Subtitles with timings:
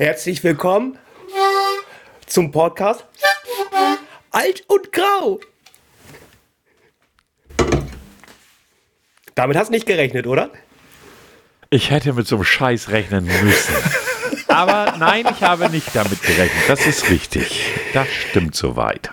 [0.00, 0.98] Herzlich willkommen
[2.24, 3.04] zum Podcast
[4.30, 5.40] Alt und Grau.
[9.34, 10.52] Damit hast du nicht gerechnet, oder?
[11.68, 13.74] Ich hätte mit so einem Scheiß rechnen müssen.
[14.48, 16.66] Aber nein, ich habe nicht damit gerechnet.
[16.66, 17.70] Das ist richtig.
[17.92, 19.10] Das stimmt soweit.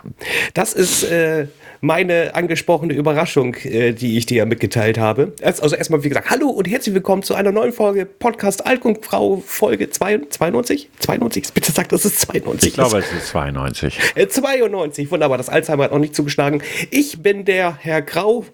[0.54, 1.48] Das ist äh,
[1.81, 5.34] meine angesprochene Überraschung, äh, die ich dir mitgeteilt habe.
[5.41, 9.41] Also erstmal, wie gesagt, hallo und herzlich willkommen zu einer neuen Folge Podcast Alkung Frau
[9.45, 10.90] Folge 92?
[11.00, 11.53] 92?
[11.53, 12.70] Bitte sag, das ist 92.
[12.70, 14.00] Ich glaube, es ist 92.
[14.16, 15.38] Äh, 92, wunderbar.
[15.38, 16.62] Das Alzheimer hat noch nicht zugeschlagen.
[16.91, 18.45] Ich bin der Herr Grau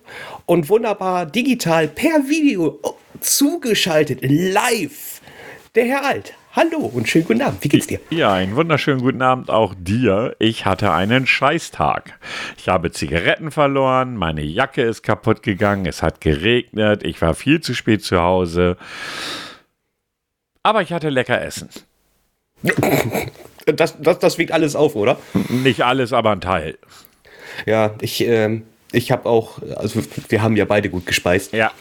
[0.46, 2.80] und wunderbar digital per Video
[3.20, 5.22] zugeschaltet, live,
[5.76, 6.34] der Herr Alt.
[6.56, 7.64] Hallo und schönen guten Abend.
[7.64, 8.00] Wie geht's dir?
[8.12, 10.36] Ja, einen wunderschönen guten Abend auch dir.
[10.38, 12.20] Ich hatte einen Scheißtag.
[12.60, 17.62] Ich habe Zigaretten verloren, meine Jacke ist kaputt gegangen, es hat geregnet, ich war viel
[17.62, 18.78] zu spät zu Hause.
[20.62, 21.70] Aber ich hatte lecker Essen.
[23.66, 25.18] Das, das, das wiegt alles auf, oder?
[25.48, 26.78] Nicht alles, aber ein Teil.
[27.66, 31.54] Ja, ich, ähm, ich habe auch, also wir haben ja beide gut gespeist.
[31.54, 31.72] Ja.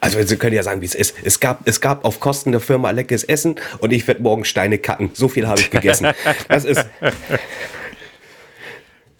[0.00, 1.14] Also Sie können ja sagen, wie es ist.
[1.24, 4.78] Es gab, es gab auf Kosten der Firma leckeres Essen und ich werde morgen Steine
[4.78, 5.10] kacken.
[5.14, 6.12] So viel habe ich gegessen.
[6.48, 6.86] Das ist.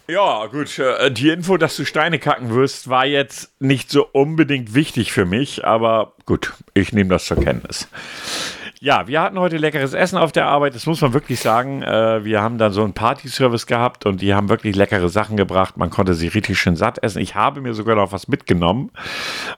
[0.09, 0.79] Ja, gut.
[0.79, 5.25] äh, Die Info, dass du Steine kacken wirst, war jetzt nicht so unbedingt wichtig für
[5.25, 7.89] mich, aber gut, ich nehme das zur Kenntnis.
[8.79, 11.81] Ja, wir hatten heute leckeres Essen auf der Arbeit, das muss man wirklich sagen.
[11.81, 15.77] Äh, Wir haben dann so einen Party-Service gehabt und die haben wirklich leckere Sachen gebracht.
[15.77, 17.19] Man konnte sie richtig schön satt essen.
[17.19, 18.91] Ich habe mir sogar noch was mitgenommen,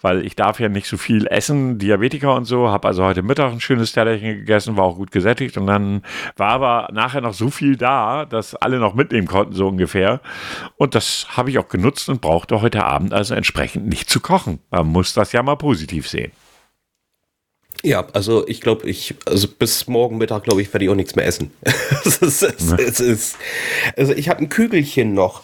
[0.02, 2.70] weil ich darf ja nicht so viel essen, Diabetiker und so.
[2.70, 6.04] Habe also heute Mittag ein schönes Tellerchen gegessen, war auch gut gesättigt und dann
[6.38, 10.22] war aber nachher noch so viel da, dass alle noch mitnehmen konnten, so ungefähr.
[10.78, 14.60] Und das habe ich auch genutzt und brauchte heute Abend also entsprechend nicht zu kochen.
[14.72, 16.32] Man muss das ja mal positiv sehen.
[17.84, 21.16] Ja, also ich glaube, ich, also bis morgen Mittag, glaube ich, werde ich auch nichts
[21.16, 21.52] mehr essen.
[22.06, 23.36] es ist, es, es ist,
[23.96, 25.44] also ich habe ein Kügelchen noch.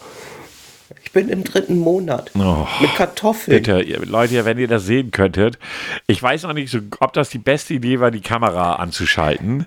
[1.04, 2.30] Ich bin im dritten Monat.
[2.38, 2.66] Oh.
[2.80, 3.56] Mit Kartoffeln.
[3.56, 5.58] Bitte, ihr- Leute, wenn ihr das sehen könntet.
[6.06, 9.66] Ich weiß noch nicht, so, ob das die beste Idee war, die Kamera anzuschalten.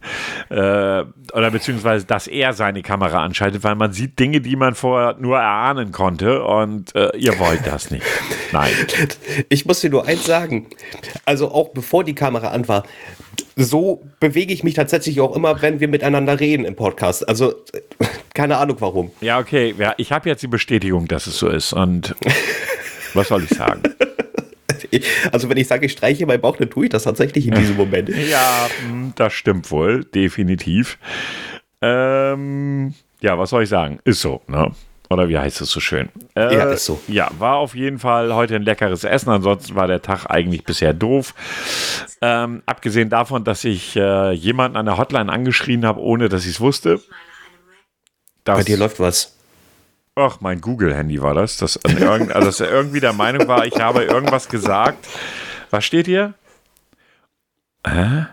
[0.49, 5.15] Äh, oder beziehungsweise, dass er seine Kamera anschaltet, weil man sieht Dinge, die man vorher
[5.19, 6.43] nur erahnen konnte.
[6.43, 8.05] Und äh, ihr wollt das nicht.
[8.51, 8.71] Nein.
[9.49, 10.67] Ich muss dir nur eins sagen.
[11.25, 12.83] Also auch bevor die Kamera an war,
[13.55, 17.27] so bewege ich mich tatsächlich auch immer, wenn wir miteinander reden im Podcast.
[17.27, 17.53] Also
[18.39, 19.11] keine Ahnung warum.
[19.19, 19.75] Ja, okay.
[19.77, 21.73] Ja, ich habe jetzt die Bestätigung, dass es so ist.
[21.73, 22.15] Und
[23.13, 23.83] was soll ich sagen?
[25.33, 27.75] Also wenn ich sage, ich streiche meinen Bauch, dann tue ich das tatsächlich in diesem
[27.75, 28.07] Moment.
[28.29, 30.97] Ja, mh, das stimmt wohl, definitiv.
[31.81, 33.99] Ähm, ja, was soll ich sagen?
[34.05, 34.71] Ist so, ne?
[35.09, 36.07] Oder wie heißt es so schön?
[36.35, 37.01] Äh, Ja, ist so.
[37.09, 39.29] Ja, war auf jeden Fall heute ein leckeres Essen.
[39.31, 41.33] Ansonsten war der Tag eigentlich bisher doof.
[42.21, 46.51] Ähm, abgesehen davon, dass ich äh, jemanden an der Hotline angeschrien habe, ohne dass ich
[46.51, 47.01] es wusste.
[48.43, 49.35] Bei Das, dir läuft was.
[50.15, 51.57] ach, mein Google-Handy war das.
[51.57, 55.07] Das, irgend, also, dass er irgendwie der Meinung war, ich habe irgendwas gesagt.
[55.69, 56.33] Was steht hier?
[57.87, 58.25] Hä?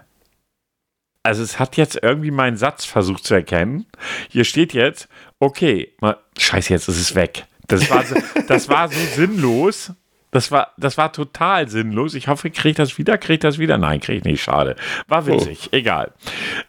[1.23, 3.87] Also es hat jetzt irgendwie meinen Satz versucht zu erkennen.
[4.29, 5.09] Hier steht jetzt,
[5.41, 7.47] okay, mal, scheiße, jetzt ist es weg.
[7.67, 8.15] Das war so,
[8.47, 9.93] das war so sinnlos.
[10.31, 12.15] Das war, das war total sinnlos.
[12.15, 13.77] Ich hoffe, ich kriege das wieder, kriege ich das wieder?
[13.77, 14.77] Nein, kriege ich nicht, schade.
[15.09, 16.13] War witzig, egal.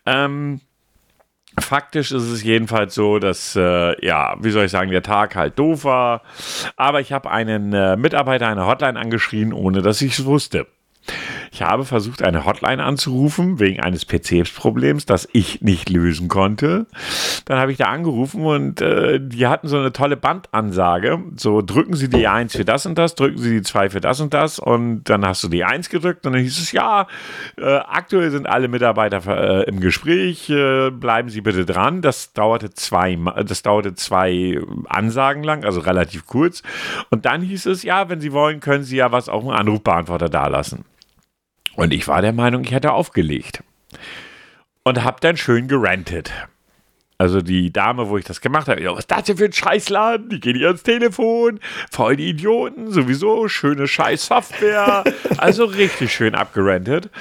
[0.08, 0.62] Ähm,
[1.60, 5.58] Faktisch ist es jedenfalls so, dass, äh, ja, wie soll ich sagen, der Tag halt
[5.58, 6.22] doof war.
[6.76, 10.68] Aber ich habe einen äh, Mitarbeiter einer Hotline angeschrien, ohne dass ich es wusste.
[11.58, 16.86] Ich habe versucht, eine Hotline anzurufen wegen eines PCs-Problems, das ich nicht lösen konnte.
[17.46, 21.18] Dann habe ich da angerufen und äh, die hatten so eine tolle Bandansage.
[21.36, 24.22] So drücken Sie die 1 für das und das, drücken Sie die 2 für das
[24.22, 27.08] und das und dann hast du die 1 gedrückt und dann hieß es, ja,
[27.58, 32.04] äh, aktuell sind alle Mitarbeiter äh, im Gespräch, äh, bleiben Sie bitte dran.
[32.04, 36.62] Das dauerte zwei, das dauerte zwei Ansagen lang, also relativ kurz.
[37.10, 40.30] Und dann hieß es, ja, wenn Sie wollen, können Sie ja was auf dem Anrufbeantworter
[40.30, 40.86] dalassen.
[41.78, 43.64] Und ich war der Meinung, ich hätte aufgelegt.
[44.84, 46.34] Und hab dann schön gerantet.
[47.20, 49.54] Also die Dame, wo ich das gemacht habe, ja, was ist das denn für ein
[49.54, 50.30] Scheißladen?
[50.30, 51.60] Die gehen hier ans Telefon,
[51.92, 55.04] voll die Idioten, sowieso, schöne Scheiß-Software.
[55.38, 57.12] Also richtig schön abgerantet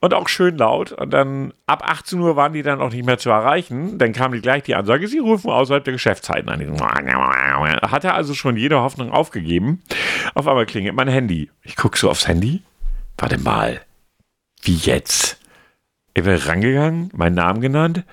[0.00, 0.92] und auch schön laut.
[0.92, 3.98] Und dann ab 18 Uhr waren die dann auch nicht mehr zu erreichen.
[3.98, 6.60] Dann kam die gleich die Ansage, sie rufen außerhalb der Geschäftszeiten an.
[7.90, 9.82] Hatte also schon jede Hoffnung aufgegeben.
[10.34, 11.50] Auf einmal klingelt mein Handy.
[11.62, 12.62] Ich gucke so aufs Handy.
[13.18, 13.82] Warte mal.
[14.62, 15.38] Wie jetzt?
[16.14, 18.04] Ich bin rangegangen, meinen Namen genannt.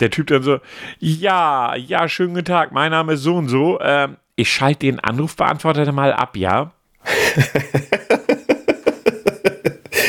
[0.00, 0.60] Der Typ dann so,
[0.98, 3.80] ja, ja, schönen guten Tag, mein Name ist so und so.
[3.80, 6.72] Ähm, ich schalte den Anrufbeantworter mal ab, ja?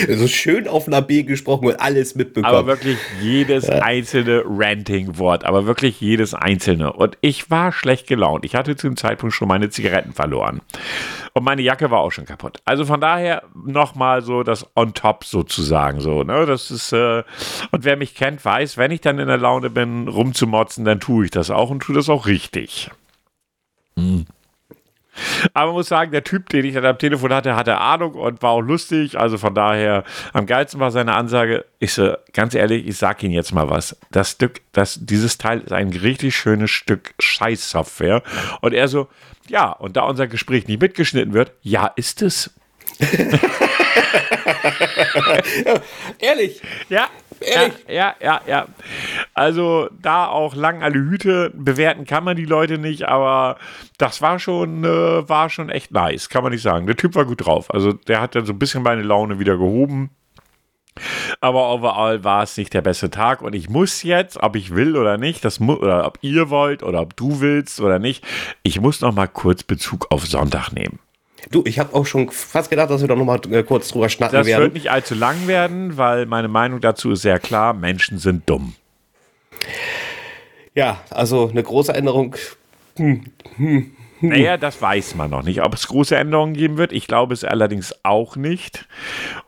[0.20, 2.54] So schön auf einer B gesprochen und alles mitbekommen.
[2.54, 3.82] Aber wirklich jedes ja.
[3.82, 6.94] einzelne Ranting-Wort, aber wirklich jedes einzelne.
[6.94, 8.46] Und ich war schlecht gelaunt.
[8.46, 10.62] Ich hatte zu dem Zeitpunkt schon meine Zigaretten verloren.
[11.34, 12.60] Und meine Jacke war auch schon kaputt.
[12.66, 16.24] Also von daher nochmal so das on top sozusagen so.
[16.24, 16.46] Ne?
[16.46, 17.24] Das ist, äh,
[17.72, 21.26] und wer mich kennt, weiß, wenn ich dann in der Laune bin, rumzumotzen, dann tue
[21.26, 22.90] ich das auch und tue das auch richtig.
[23.96, 24.26] Hm.
[25.54, 28.42] Aber man muss sagen, der Typ, den ich dann am Telefon hatte, hatte Ahnung und
[28.42, 29.18] war auch lustig.
[29.18, 31.66] Also von daher, am geilsten war seine Ansage.
[31.80, 33.98] Ich so, ganz ehrlich, ich sag Ihnen jetzt mal was.
[34.12, 38.24] Das Stück, das, dieses Teil ist ein richtig schönes Stück Scheißsoftware.
[38.62, 39.08] Und er so,
[39.48, 42.52] ja, und da unser Gespräch nicht mitgeschnitten wird, ja, ist es.
[46.20, 46.62] ehrlich.
[46.90, 47.08] Ja,
[47.42, 47.74] Ehrlich?
[47.88, 48.68] Ja, ja, ja,
[49.34, 53.58] Also da auch lang alle Hüte bewerten kann man die Leute nicht, aber
[53.98, 56.88] das war schon, äh, war schon echt nice, kann man nicht sagen.
[56.88, 57.74] Der Typ war gut drauf.
[57.74, 60.12] Also der hat dann so ein bisschen meine Laune wieder gehoben.
[61.40, 64.98] Aber overall war es nicht der beste Tag und ich muss jetzt, ob ich will
[64.98, 68.26] oder nicht, das oder ob ihr wollt oder ob du willst oder nicht,
[68.64, 71.00] ich muss noch mal kurz Bezug auf Sonntag nehmen.
[71.52, 74.10] Du, ich habe auch schon fast gedacht, dass wir doch noch mal äh, kurz drüber
[74.10, 74.60] schnacken das werden.
[74.60, 78.50] Das wird nicht allzu lang werden, weil meine Meinung dazu ist sehr klar: Menschen sind
[78.50, 78.76] dumm.
[80.76, 82.36] Ja, also eine große Änderung.
[82.98, 83.26] Hm,
[83.58, 84.30] hm, hm.
[84.30, 85.62] Naja, das weiß man noch nicht.
[85.62, 88.86] Ob es große Änderungen geben wird, ich glaube es allerdings auch nicht.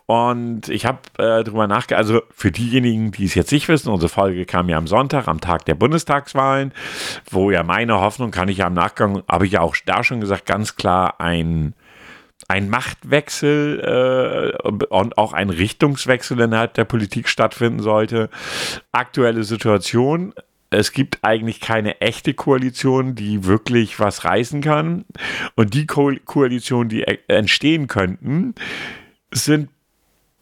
[0.05, 4.09] Und ich habe äh, drüber nachgedacht, also für diejenigen, die es jetzt nicht wissen, unsere
[4.09, 6.73] Folge kam ja am Sonntag, am Tag der Bundestagswahlen,
[7.29, 10.21] wo ja meine Hoffnung, kann ich ja im Nachgang, habe ich ja auch da schon
[10.21, 11.73] gesagt, ganz klar ein
[12.51, 18.29] ein Machtwechsel äh, und auch ein Richtungswechsel innerhalb der Politik stattfinden sollte.
[18.91, 20.33] Aktuelle Situation.
[20.69, 25.05] Es gibt eigentlich keine echte Koalition, die wirklich was reißen kann.
[25.55, 28.55] Und die Ko Koalitionen, die e-, entstehen könnten,
[29.31, 29.69] sind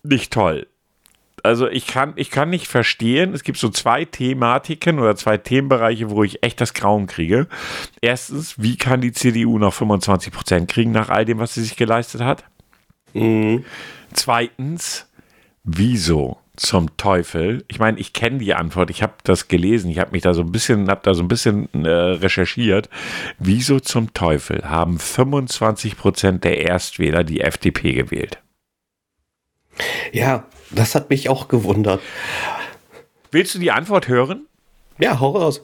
[0.03, 0.67] nicht toll
[1.43, 6.09] also ich kann, ich kann nicht verstehen, es gibt so zwei Thematiken oder zwei Themenbereiche,
[6.09, 7.47] wo ich echt das Grauen kriege.
[8.01, 11.75] Erstens, wie kann die CDU noch 25 Prozent kriegen nach all dem, was sie sich
[11.75, 12.43] geleistet hat?
[13.13, 13.65] Mhm.
[14.13, 15.07] Zweitens,
[15.63, 17.63] wieso zum Teufel?
[17.67, 20.41] Ich meine, ich kenne die Antwort, ich habe das gelesen, ich habe mich da so
[20.41, 22.89] ein bisschen, habe da so ein bisschen äh, recherchiert.
[23.37, 28.39] Wieso zum Teufel haben 25 Prozent der Erstwähler die FDP gewählt?
[30.11, 32.01] Ja, das hat mich auch gewundert.
[33.31, 34.47] Willst du die Antwort hören?
[34.97, 35.61] Ja, hau raus.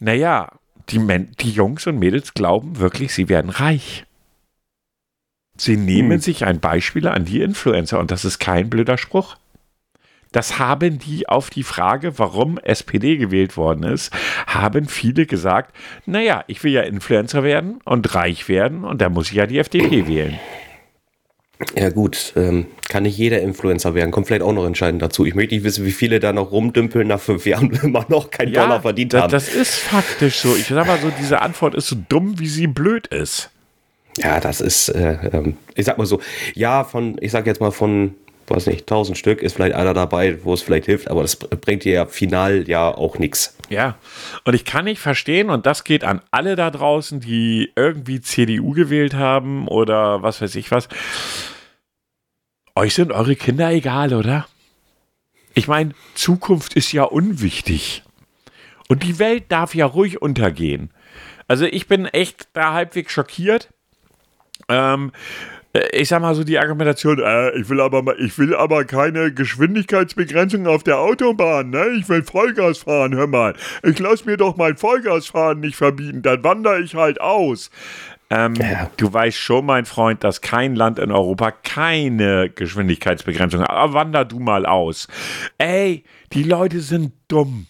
[0.00, 0.52] Naja,
[0.90, 4.04] die, Men die Jungs und Mädels glauben wirklich, sie werden reich.
[5.56, 6.20] Sie nehmen hm.
[6.20, 9.36] sich ein Beispiel an die Influencer und das ist kein blöder Spruch.
[10.30, 14.12] Das haben die auf die Frage, warum SPD gewählt worden ist,
[14.46, 15.74] haben viele gesagt,
[16.04, 19.58] naja, ich will ja Influencer werden und reich werden und da muss ich ja die
[19.58, 20.38] FDP wählen.
[21.76, 25.26] Ja gut, ähm, kann nicht jeder Influencer werden, kommt vielleicht auch noch entscheidend dazu.
[25.26, 28.52] Ich möchte nicht wissen, wie viele da noch rumdümpeln nach fünf Jahren immer noch keinen
[28.52, 29.30] ja, Dollar verdient haben.
[29.30, 30.54] Das ist faktisch so.
[30.54, 33.50] Ich sag mal so, diese Antwort ist so dumm, wie sie blöd ist.
[34.18, 36.20] Ja, das ist, äh, ähm, ich sag mal so,
[36.54, 38.14] ja, von, ich sag jetzt mal von,
[38.50, 41.84] weiß nicht, tausend Stück ist vielleicht einer dabei, wo es vielleicht hilft, aber das bringt
[41.84, 43.56] dir ja final ja auch nichts.
[43.68, 43.96] Ja,
[44.44, 48.72] und ich kann nicht verstehen, und das geht an alle da draußen, die irgendwie CDU
[48.72, 50.88] gewählt haben oder was weiß ich was.
[52.74, 54.46] Euch sind eure Kinder egal, oder?
[55.54, 58.04] Ich meine, Zukunft ist ja unwichtig.
[58.88, 60.90] Und die Welt darf ja ruhig untergehen.
[61.48, 63.68] Also ich bin echt da halbwegs schockiert.
[64.68, 65.57] Ähm, äh,
[65.92, 70.66] ich sag mal so die Argumentation, äh, ich will aber ich will aber keine Geschwindigkeitsbegrenzung
[70.66, 71.88] auf der Autobahn, ne?
[71.98, 73.54] Ich will Vollgas fahren, hör mal.
[73.82, 77.70] Ich lass mir doch mein Vollgasfahren nicht verbieten, dann wandere ich halt aus.
[78.30, 78.90] Ähm, ja.
[78.96, 83.70] Du weißt schon, mein Freund, dass kein Land in Europa keine Geschwindigkeitsbegrenzung hat.
[83.70, 85.08] Aber wander du mal aus.
[85.56, 87.66] Ey, die Leute sind dumm.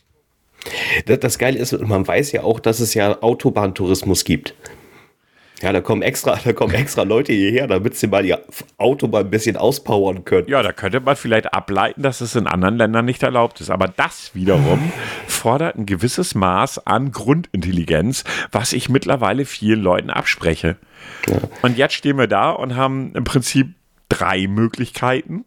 [1.06, 4.54] Das, das Geile ist, man weiß ja auch, dass es ja Autobahntourismus gibt.
[5.60, 8.42] Ja, da kommen extra, da kommen extra Leute hierher, damit sie mal ihr
[8.76, 10.48] Auto mal ein bisschen auspowern können.
[10.48, 13.70] Ja, da könnte man vielleicht ableiten, dass es in anderen Ländern nicht erlaubt ist.
[13.70, 14.92] Aber das wiederum
[15.26, 20.76] fordert ein gewisses Maß an Grundintelligenz, was ich mittlerweile vielen Leuten abspreche.
[21.26, 21.38] Ja.
[21.62, 23.74] Und jetzt stehen wir da und haben im Prinzip
[24.08, 25.44] drei Möglichkeiten.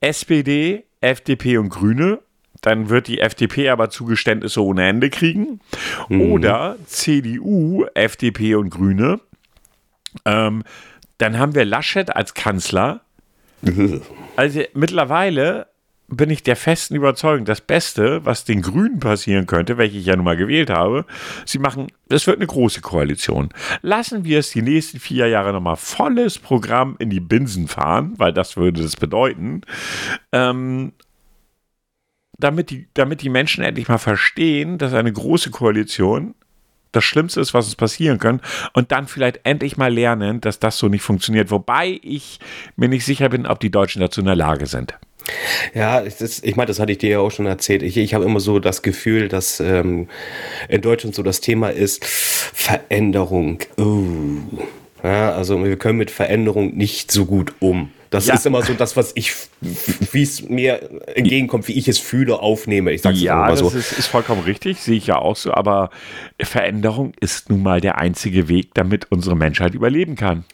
[0.00, 2.20] SPD, FDP und Grüne
[2.62, 5.60] dann wird die FDP aber Zugeständnisse ohne Ende kriegen.
[6.08, 6.32] Mhm.
[6.32, 9.20] Oder CDU, FDP und Grüne.
[10.24, 10.62] Ähm,
[11.18, 13.00] dann haben wir Laschet als Kanzler.
[14.36, 15.66] Also mittlerweile
[16.08, 20.14] bin ich der festen Überzeugung, das Beste, was den Grünen passieren könnte, welche ich ja
[20.14, 21.04] nun mal gewählt habe,
[21.44, 23.48] sie machen es wird eine große Koalition.
[23.82, 28.32] Lassen wir es die nächsten vier Jahre nochmal volles Programm in die Binsen fahren, weil
[28.32, 29.62] das würde das bedeuten.
[30.30, 30.92] Ähm,
[32.38, 36.34] damit, die, damit die Menschen endlich mal verstehen, dass eine große Koalition
[36.92, 38.40] das Schlimmste ist, was uns passieren kann.
[38.72, 41.50] Und dann vielleicht endlich mal lernen, dass das so nicht funktioniert.
[41.50, 42.40] Wobei ich
[42.76, 44.94] mir nicht sicher bin, ob die Deutschen dazu in der Lage sind.
[45.74, 47.82] Ja, ist, ich meine, das hatte ich dir ja auch schon erzählt.
[47.82, 50.08] Ich, ich habe immer so das Gefühl, dass ähm,
[50.68, 53.58] in Deutschland so das Thema ist Veränderung.
[53.76, 54.40] Uh.
[55.06, 57.90] Ja, also wir können mit Veränderung nicht so gut um.
[58.10, 58.34] Das ja.
[58.34, 62.90] ist immer so das, was ich, wie es mir entgegenkommt, wie ich es fühle, aufnehme.
[62.90, 63.66] Ich sag's ja, mal so.
[63.66, 65.54] das ist, ist vollkommen richtig, sehe ich ja auch so.
[65.54, 65.90] Aber
[66.40, 70.44] Veränderung ist nun mal der einzige Weg, damit unsere Menschheit überleben kann.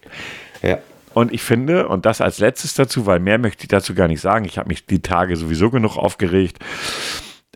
[0.62, 0.78] Ja.
[1.14, 4.20] Und ich finde, und das als letztes dazu, weil mehr möchte ich dazu gar nicht
[4.20, 6.58] sagen, ich habe mich die Tage sowieso genug aufgeregt.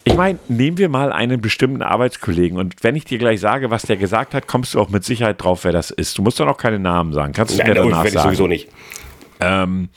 [0.08, 3.82] Ich meine, nehmen wir mal einen bestimmten Arbeitskollegen und wenn ich dir gleich sage, was
[3.82, 6.16] der gesagt hat, kommst du auch mit Sicherheit drauf, wer das ist.
[6.16, 7.32] Du musst doch noch keine Namen sagen.
[7.32, 8.14] Kannst du mir danach sagen?
[8.14, 8.68] Ich sowieso nicht.
[9.40, 9.88] Ähm,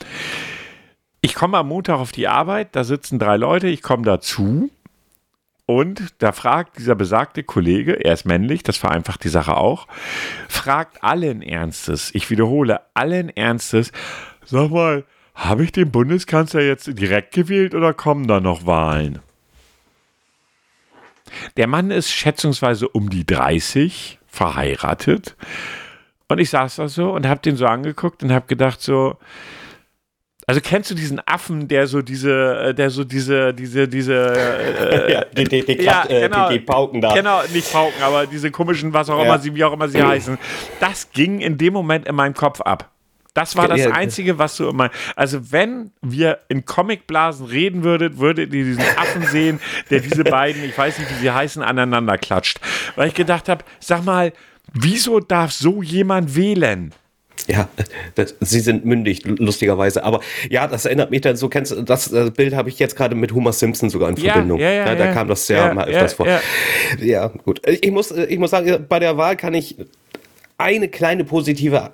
[1.20, 4.68] ich komme am Montag auf die Arbeit, da sitzen drei Leute, ich komme dazu
[5.64, 9.86] und da fragt dieser besagte Kollege, er ist männlich, das vereinfacht die Sache auch,
[10.48, 13.92] fragt allen Ernstes, ich wiederhole, allen Ernstes,
[14.44, 15.04] sag mal,
[15.36, 19.20] habe ich den Bundeskanzler jetzt direkt gewählt oder kommen da noch Wahlen?
[21.56, 25.36] Der Mann ist schätzungsweise um die 30, verheiratet.
[26.28, 29.16] Und ich saß da so und habe den so angeguckt und habe gedacht so,
[30.46, 35.12] also kennst du diesen Affen, der so diese, äh, der so diese, diese, diese, äh,
[35.12, 37.14] ja, die, die, die, ja, genau, die, die, Pauken da.
[37.14, 39.24] Genau, nicht Pauken, aber diese komischen, was auch ja.
[39.26, 40.38] immer sie, wie auch immer sie heißen.
[40.80, 42.90] Das ging in dem Moment in meinem Kopf ab.
[43.34, 44.90] Das war das Einzige, was du immer.
[45.14, 49.60] Also, wenn wir in Comicblasen reden würdet, würdet ihr diesen Affen sehen,
[49.90, 52.60] der diese beiden, ich weiß nicht, wie sie heißen, aneinander klatscht.
[52.96, 54.32] Weil ich gedacht habe, sag mal,
[54.72, 56.92] wieso darf so jemand wählen?
[57.46, 57.68] Ja,
[58.14, 60.04] das, sie sind mündig, lustigerweise.
[60.04, 62.96] Aber ja, das erinnert mich dann, so kennst du, das, das Bild habe ich jetzt
[62.96, 64.60] gerade mit Homer Simpson sogar in ja, Verbindung.
[64.60, 66.26] Ja, ja, ja, da kam das ja, mal öfters vor.
[67.00, 67.28] Ja.
[67.28, 67.60] gut.
[67.66, 69.76] Ich muss, ich muss sagen, bei der Wahl kann ich
[70.58, 71.92] eine kleine positive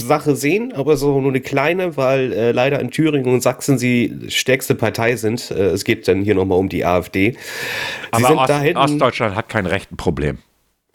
[0.00, 4.16] Sache sehen, aber so nur eine kleine, weil äh, leider in Thüringen und Sachsen sie
[4.28, 5.50] stärkste Partei sind.
[5.50, 7.32] Äh, es geht dann hier nochmal um die AfD.
[8.16, 10.38] Sie aber Ost, Ostdeutschland hat kein rechten Problem.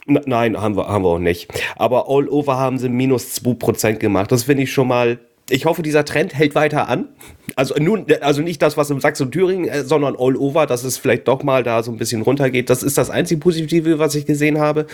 [0.06, 1.50] Nein, haben wir, haben wir auch nicht.
[1.76, 4.32] Aber all over haben sie minus 2% gemacht.
[4.32, 7.10] Das finde ich schon mal ich hoffe, dieser Trend hält weiter an.
[7.56, 10.84] Also, nun, also nicht das, was im Sachsen und Thüringen, äh, sondern all over, dass
[10.84, 12.70] es vielleicht doch mal da so ein bisschen runtergeht.
[12.70, 14.86] Das ist das einzige Positive, was ich gesehen habe.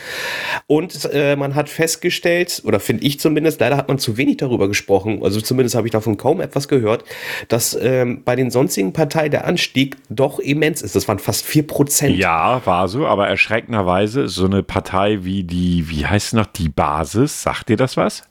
[0.67, 4.67] Und äh, man hat festgestellt, oder finde ich zumindest, leider hat man zu wenig darüber
[4.67, 7.03] gesprochen, also zumindest habe ich davon kaum etwas gehört,
[7.49, 10.95] dass ähm, bei den sonstigen Parteien der Anstieg doch immens ist.
[10.95, 12.07] Das waren fast 4%.
[12.07, 16.45] Ja, war so, aber erschreckenderweise ist so eine Partei wie die, wie heißt es noch,
[16.45, 18.23] die Basis, sagt dir das was?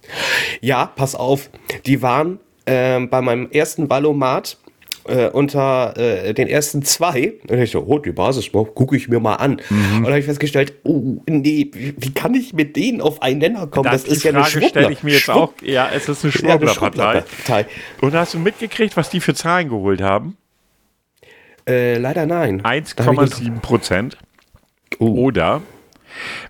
[0.61, 1.51] Ja, pass auf,
[1.87, 4.59] die war waren äh, bei meinem ersten Valomat
[5.07, 7.35] äh, unter äh, den ersten zwei.
[7.49, 9.61] Und ich so, oh, die Basis, gucke ich mir mal an.
[9.69, 9.99] Mhm.
[9.99, 13.67] Und da habe ich festgestellt, oh, nee, wie kann ich mit denen auf einen Nenner
[13.67, 13.91] kommen?
[13.91, 15.53] Das, das ist ja eine Frage stelle ich mir jetzt auch.
[15.63, 17.25] Ja, es ist eine Schwurblerpartei.
[17.49, 17.65] Ja,
[18.01, 20.37] Und hast du mitgekriegt, was die für Zahlen geholt haben?
[21.67, 22.63] Äh, leider nein.
[22.63, 24.19] 1,7 Prozent.
[24.99, 25.07] Oh.
[25.07, 25.63] Oder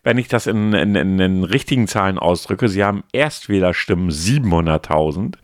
[0.02, 5.34] wenn ich das in, in, in, in richtigen Zahlen ausdrücke, sie haben Erstwählerstimmen 700.000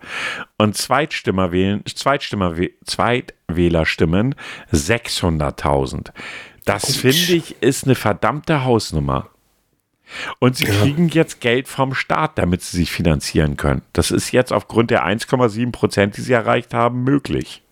[0.59, 4.35] und Zweitstimmer wählen, Zweitstimmer, Zweitwählerstimmen
[4.73, 6.11] 600.000.
[6.65, 9.31] Das finde ich ist eine verdammte Hausnummer.
[10.39, 10.73] Und sie ja.
[10.73, 13.83] kriegen jetzt Geld vom Staat, damit sie sich finanzieren können.
[13.93, 17.63] Das ist jetzt aufgrund der 1,7 Prozent, die sie erreicht haben, möglich.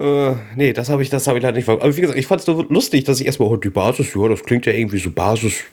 [0.00, 2.40] Äh, nee, das habe ich, das habe ich leider nicht Aber wie gesagt, ich fand
[2.40, 5.10] es so lustig, dass ich erstmal, oh, die Basis, ja, das klingt ja irgendwie so
[5.10, 5.64] Basis,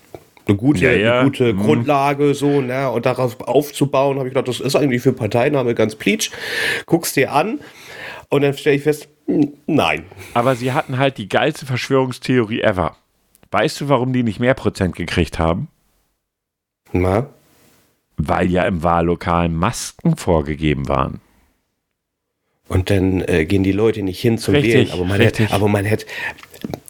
[0.46, 1.19] eine gute, ja, ja.
[1.19, 1.60] Eine gute mhm.
[1.60, 5.96] Grundlage, so, ne, und darauf aufzubauen, habe ich gedacht, das ist eigentlich für Parteiname ganz
[5.96, 6.31] pleatsch.
[6.86, 7.62] Guckst dir an
[8.29, 9.07] und dann stelle ich fest,
[9.65, 10.03] nein.
[10.34, 12.98] Aber sie hatten halt die geilste Verschwörungstheorie ever.
[13.51, 15.69] Weißt du, warum die nicht mehr Prozent gekriegt haben?
[16.91, 17.27] Na?
[18.17, 21.22] Weil ja im Wahllokal Masken vorgegeben waren.
[22.67, 24.91] Und dann äh, gehen die Leute nicht hin zum richtig, Wählen.
[24.91, 25.45] Aber man, richtig.
[25.45, 26.05] hätte, aber man hätte,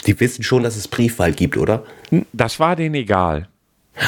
[0.06, 1.86] die wissen schon, dass es Briefwahl gibt, oder?
[2.34, 3.48] Das war denen egal.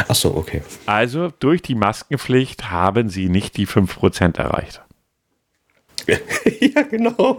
[0.07, 0.61] Ach so, okay.
[0.85, 4.81] Also durch die Maskenpflicht haben sie nicht die 5% erreicht.
[6.59, 7.37] ja, genau.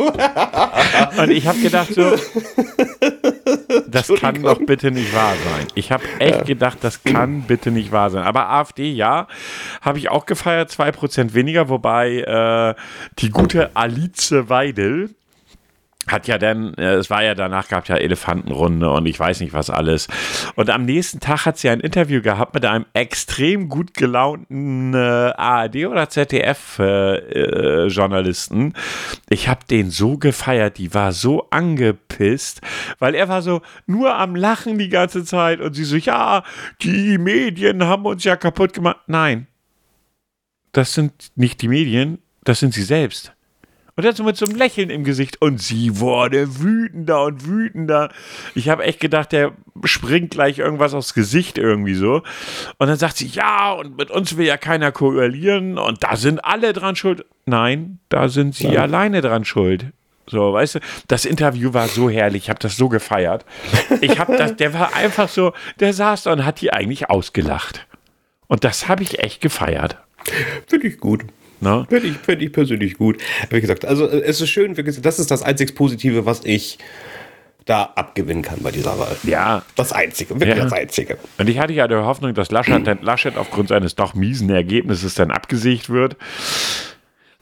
[1.19, 2.03] Und ich habe gedacht so,
[3.89, 5.67] das kann doch bitte nicht wahr sein.
[5.75, 6.43] Ich habe echt ja.
[6.45, 8.25] gedacht, das kann bitte nicht wahr sein.
[8.25, 9.29] Aber AfD, ja,
[9.81, 12.75] habe ich auch gefeiert, 2% weniger, wobei äh,
[13.19, 15.11] die gute Alice Weidel
[16.11, 19.53] hat ja dann, äh, es war ja danach, gab ja Elefantenrunde und ich weiß nicht
[19.53, 20.07] was alles.
[20.55, 25.33] Und am nächsten Tag hat sie ein Interview gehabt mit einem extrem gut gelaunten äh,
[25.37, 28.61] ARD oder ZDF-Journalisten.
[28.61, 28.73] Äh, äh,
[29.31, 32.61] ich habe den so gefeiert, die war so angepisst,
[32.99, 36.45] weil er war so nur am Lachen die ganze Zeit und sie so, ja,
[36.83, 39.01] die Medien haben uns ja kaputt gemacht.
[39.07, 39.47] Nein,
[40.73, 43.33] das sind nicht die Medien, das sind sie selbst.
[44.01, 45.43] Und dazu mit so einem Lächeln im Gesicht.
[45.43, 48.09] Und sie wurde wütender und wütender.
[48.55, 49.53] Ich habe echt gedacht, der
[49.85, 52.23] springt gleich irgendwas aufs Gesicht irgendwie so.
[52.79, 55.77] Und dann sagt sie, ja, und mit uns will ja keiner koalieren.
[55.77, 57.27] Und da sind alle dran schuld.
[57.45, 58.81] Nein, da sind sie ja.
[58.81, 59.89] alleine dran schuld.
[60.27, 60.79] So, weißt du,
[61.09, 63.45] das Interview war so herrlich, ich habe das so gefeiert.
[64.01, 67.87] Ich habe das, der war einfach so, der saß da und hat die eigentlich ausgelacht.
[68.47, 69.99] Und das habe ich echt gefeiert.
[70.67, 71.25] Finde ich gut.
[71.61, 71.87] Ne?
[71.89, 73.21] Finde ich, find ich persönlich gut.
[73.51, 76.79] Wie gesagt, also äh, es ist schön, das ist das einzig Positive, was ich
[77.67, 79.17] da abgewinnen kann bei dieser Wahl.
[79.23, 79.63] Ja.
[79.77, 80.65] Das Einzige, wirklich ja.
[80.65, 81.19] das Einzige.
[81.39, 85.31] Und ich hatte ja die Hoffnung, dass Laschet, Laschet aufgrund seines doch miesen Ergebnisses dann
[85.31, 86.17] abgesiegt wird.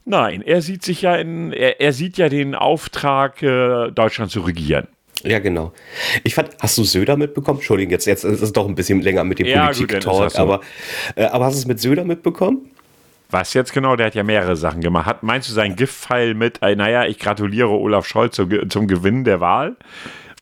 [0.04, 4.40] Nein, er sieht sich ja in, er, er sieht ja den Auftrag, äh, Deutschland zu
[4.40, 4.88] regieren.
[5.22, 5.72] Ja, genau.
[6.24, 7.58] Ich fand, hast du Söder mitbekommen?
[7.58, 10.38] Entschuldigung, jetzt, jetzt ist es doch ein bisschen länger mit dem ja, Politik-Talk, so.
[10.38, 10.60] aber,
[11.16, 12.70] äh, aber hast du es mit Söder mitbekommen?
[13.30, 13.94] Was jetzt genau?
[13.94, 15.04] Der hat ja mehrere Sachen gemacht.
[15.04, 19.24] Hat, meinst du seinen Giftpfeil mit, äh, naja, ich gratuliere Olaf Scholz zum, zum Gewinn
[19.24, 19.76] der Wahl?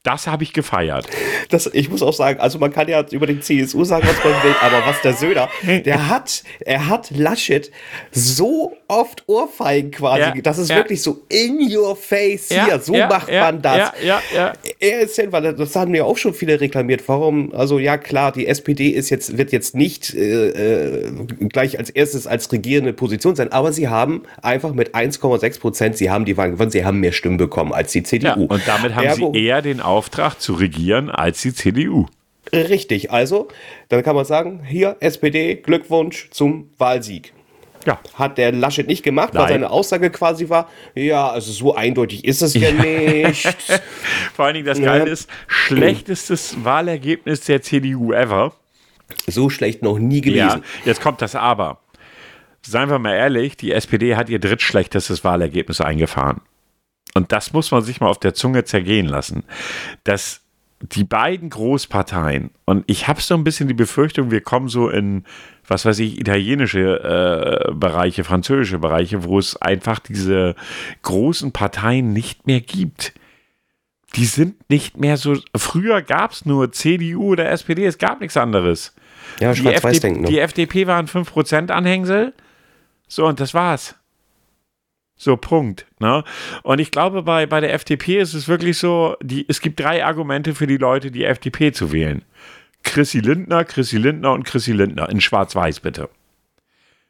[0.07, 1.09] Das habe ich gefeiert.
[1.49, 4.40] Das, ich muss auch sagen, also man kann ja über den CSU sagen, was man
[4.45, 7.73] will, aber was der Söder, der hat, er hat Laschet
[8.12, 10.21] so oft Ohrfeigen quasi.
[10.21, 10.76] Ja, das ist ja.
[10.76, 12.78] wirklich so in your face ja, hier.
[12.78, 13.93] So macht man das.
[14.78, 17.02] Er ist hin, weil das haben ja auch schon viele reklamiert.
[17.06, 17.54] Warum?
[17.54, 21.12] Also ja klar, die SPD ist jetzt wird jetzt nicht äh, äh,
[21.49, 26.11] gleich als erstes als regierende Position sein, aber sie haben einfach mit 1,6 Prozent, sie
[26.11, 28.45] haben die Wahl gewonnen, sie haben mehr Stimmen bekommen als die CDU.
[28.45, 32.06] und damit haben Ergo, sie eher den Auftrag zu regieren als die CDU.
[32.52, 33.48] Richtig, also
[33.88, 37.33] dann kann man sagen, hier SPD, Glückwunsch zum Wahlsieg.
[37.87, 38.01] Ja.
[38.14, 39.42] Hat der Laschet nicht gemacht, Nein.
[39.42, 43.46] weil seine Aussage quasi war, ja, also so eindeutig ist es ja nicht.
[44.35, 45.12] Vor allen Dingen das Geile ja.
[45.12, 48.53] ist, schlechtestes Wahlergebnis der CDU ever.
[49.29, 50.38] So schlecht noch nie gewesen.
[50.38, 51.81] Ja, jetzt kommt das Aber.
[52.62, 56.40] Seien wir mal ehrlich, die SPD hat ihr drittschlechtestes Wahlergebnis eingefahren.
[57.14, 59.44] Und das muss man sich mal auf der Zunge zergehen lassen.
[60.03, 60.42] Dass
[60.80, 65.24] die beiden Großparteien, und ich habe so ein bisschen die Befürchtung, wir kommen so in,
[65.66, 70.54] was weiß ich, italienische äh, Bereiche, französische Bereiche, wo es einfach diese
[71.02, 73.14] großen Parteien nicht mehr gibt.
[74.16, 75.36] Die sind nicht mehr so.
[75.54, 78.94] Früher gab es nur CDU oder SPD, es gab nichts anderes.
[79.40, 80.28] Ja, die, FD ne?
[80.28, 82.32] die FDP waren 5% Anhängsel.
[83.08, 83.96] So, und das war's.
[85.16, 85.87] So, Punkt.
[85.98, 86.24] Ne?
[86.62, 90.05] Und ich glaube, bei, bei der FDP ist es wirklich so, die, es gibt drei
[90.05, 92.22] Argumente für die Leute, die FDP zu wählen.
[92.83, 95.09] Chrissy Lindner, Chrissy Lindner und Chrissy Lindner.
[95.09, 96.09] In Schwarz-Weiß bitte.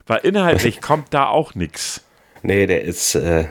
[0.07, 2.06] Weil inhaltlich kommt da auch nichts.
[2.43, 3.47] Nee, der ist, äh,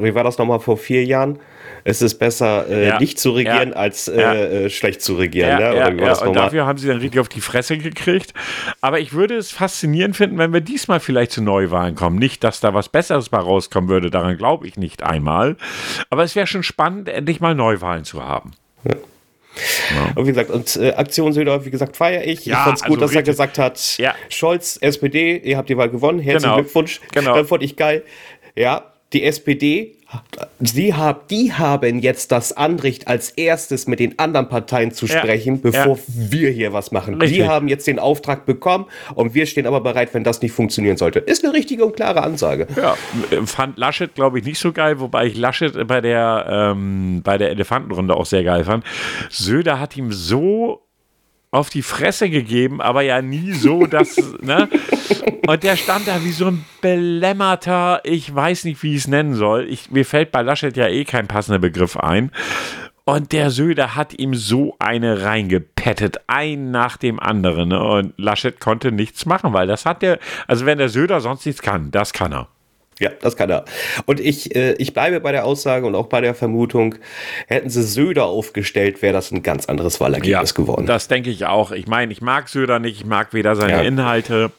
[0.00, 1.38] wie war das nochmal vor vier Jahren?
[1.84, 2.98] es ist besser, äh, ja.
[2.98, 3.76] nicht zu regieren, ja.
[3.76, 4.34] als äh, ja.
[4.34, 5.58] Äh, schlecht zu regieren.
[5.58, 5.94] ne?
[5.94, 8.32] Oder und dafür haben sie dann richtig auf die Fresse gekriegt.
[8.80, 12.18] Aber ich würde es faszinierend finden, wenn wir diesmal vielleicht zu Neuwahlen kommen.
[12.18, 15.56] Nicht, dass da was Besseres mal rauskommen würde, daran glaube ich nicht einmal.
[16.08, 18.52] Aber es wäre schon spannend, endlich mal Neuwahlen zu haben.
[18.84, 18.96] Ja.
[20.14, 22.44] Und wie gesagt, und äh, Aktion Söder, wie gesagt, feiere ich.
[22.46, 24.14] Ja, ich fand es gut, also dass er gesagt hat, ja.
[24.28, 26.62] Scholz, SPD, ihr habt die Wahl gewonnen, herzlichen genau.
[26.62, 27.00] Glückwunsch.
[27.12, 27.36] Genau.
[27.36, 28.02] Äh, fand ich geil.
[28.56, 29.96] Ja, die SPD
[30.60, 35.56] Sie hab, die haben jetzt das Anrecht, als erstes mit den anderen Parteien zu sprechen,
[35.56, 36.02] ja, bevor ja.
[36.06, 37.14] wir hier was machen.
[37.20, 37.38] Richtig.
[37.38, 40.96] Die haben jetzt den Auftrag bekommen und wir stehen aber bereit, wenn das nicht funktionieren
[40.96, 41.18] sollte.
[41.18, 42.66] Ist eine richtige und klare Ansage.
[42.76, 42.96] Ja,
[43.44, 47.50] fand Laschet, glaube ich, nicht so geil, wobei ich Laschet bei der, ähm, bei der
[47.50, 48.84] Elefantenrunde auch sehr geil fand.
[49.30, 50.83] Söder hat ihm so
[51.54, 54.68] auf die Fresse gegeben, aber ja nie so, dass, ne?
[55.46, 59.34] Und der stand da wie so ein belämmerter, ich weiß nicht, wie ich es nennen
[59.34, 59.68] soll.
[59.68, 62.32] Ich, mir fällt bei Laschet ja eh kein passender Begriff ein.
[63.04, 67.68] Und der Söder hat ihm so eine reingepettet, ein nach dem anderen.
[67.68, 67.80] Ne?
[67.80, 71.62] Und Laschet konnte nichts machen, weil das hat der, also wenn der Söder sonst nichts
[71.62, 72.48] kann, das kann er.
[73.00, 73.64] Ja, das kann er.
[74.06, 76.96] Und ich, äh, ich bleibe bei der Aussage und auch bei der Vermutung,
[77.48, 80.86] hätten sie Söder aufgestellt, wäre das ein ganz anderes Wahlergebnis ja, geworden.
[80.86, 81.72] Das denke ich auch.
[81.72, 83.82] Ich meine, ich mag Söder nicht, ich mag weder seine ja.
[83.82, 84.52] Inhalte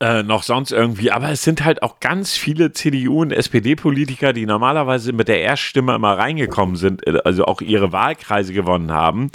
[0.00, 1.10] äh, noch sonst irgendwie.
[1.10, 5.94] Aber es sind halt auch ganz viele CDU- und SPD-Politiker, die normalerweise mit der Erststimme
[5.94, 9.30] immer reingekommen sind, äh, also auch ihre Wahlkreise gewonnen haben,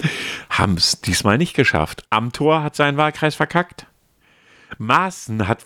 [0.48, 2.04] haben es diesmal nicht geschafft.
[2.10, 3.86] Amtor hat seinen Wahlkreis verkackt.
[4.78, 5.64] Maaßen hat,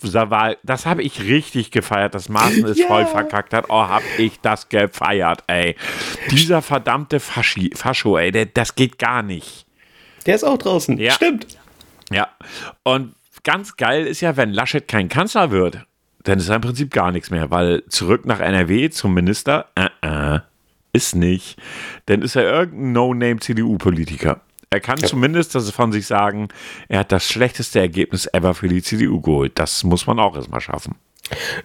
[0.62, 2.86] das habe ich richtig gefeiert, dass Maaßen es Ja.
[2.86, 3.66] voll verkackt hat.
[3.68, 5.76] Oh, hab ich das gefeiert, ey.
[6.30, 9.66] Dieser verdammte Faschi, Fascho, ey, der, das geht gar nicht.
[10.26, 10.98] Der ist auch draußen.
[10.98, 11.12] Ja.
[11.12, 11.46] Stimmt.
[12.10, 12.28] Ja.
[12.82, 15.78] Und ganz geil ist ja, wenn Laschet kein Kanzler wird,
[16.22, 19.88] dann ist er im Prinzip gar nichts mehr, weil zurück nach NRW zum Minister, äh,
[20.36, 20.40] äh,
[20.94, 21.58] ist nicht.
[22.06, 24.40] Dann ist er irgendein No-Name-CDU-Politiker.
[24.74, 26.48] Er kann zumindest das von sich sagen,
[26.88, 29.52] er hat das schlechteste Ergebnis ever für die CDU geholt.
[29.54, 30.96] Das muss man auch erstmal schaffen.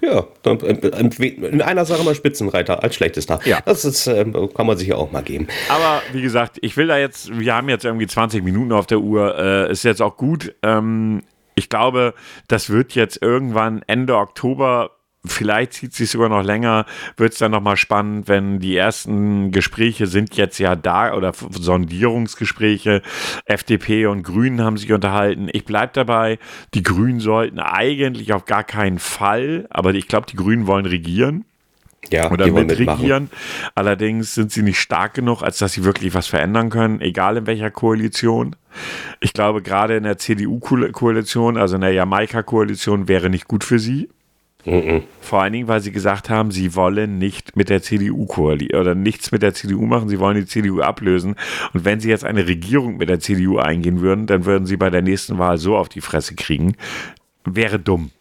[0.01, 3.39] Ja, dann, ähm, in einer Sache mal Spitzenreiter als schlechtester.
[3.45, 3.59] Ja.
[3.65, 5.47] Das ist, ähm, kann man sich ja auch mal geben.
[5.67, 8.99] Aber wie gesagt, ich will da jetzt, wir haben jetzt irgendwie 20 Minuten auf der
[8.99, 10.55] Uhr, äh, ist jetzt auch gut.
[10.63, 11.23] Ähm,
[11.55, 12.13] ich glaube,
[12.47, 14.91] das wird jetzt irgendwann Ende Oktober,
[15.25, 16.85] vielleicht zieht sich sogar noch länger,
[17.17, 23.01] wird es dann nochmal spannend, wenn die ersten Gespräche sind jetzt ja da oder Sondierungsgespräche.
[23.45, 25.49] FDP und Grünen haben sich unterhalten.
[25.51, 26.39] Ich bleibe dabei,
[26.73, 31.43] die Grünen sollten eigentlich auf gar keinen Fall, aber ich glaube, die Grünen wollen regieren
[32.11, 32.87] Ja, oder die wollen mitmachen.
[32.95, 33.29] mitregieren.
[33.75, 37.45] Allerdings sind sie nicht stark genug, als dass sie wirklich was verändern können, egal in
[37.45, 38.55] welcher Koalition.
[39.19, 44.09] Ich glaube, gerade in der CDU-Koalition, also in der Jamaika-Koalition, wäre nicht gut für sie.
[45.21, 48.93] Vor allen Dingen, weil sie gesagt haben, sie wollen nicht mit der CDU koalieren oder
[48.93, 51.35] nichts mit der CDU machen, sie wollen die CDU ablösen.
[51.73, 54.89] Und wenn sie jetzt eine Regierung mit der CDU eingehen würden, dann würden sie bei
[54.89, 56.75] der nächsten Wahl so auf die Fresse kriegen.
[57.45, 58.11] Wäre dumm.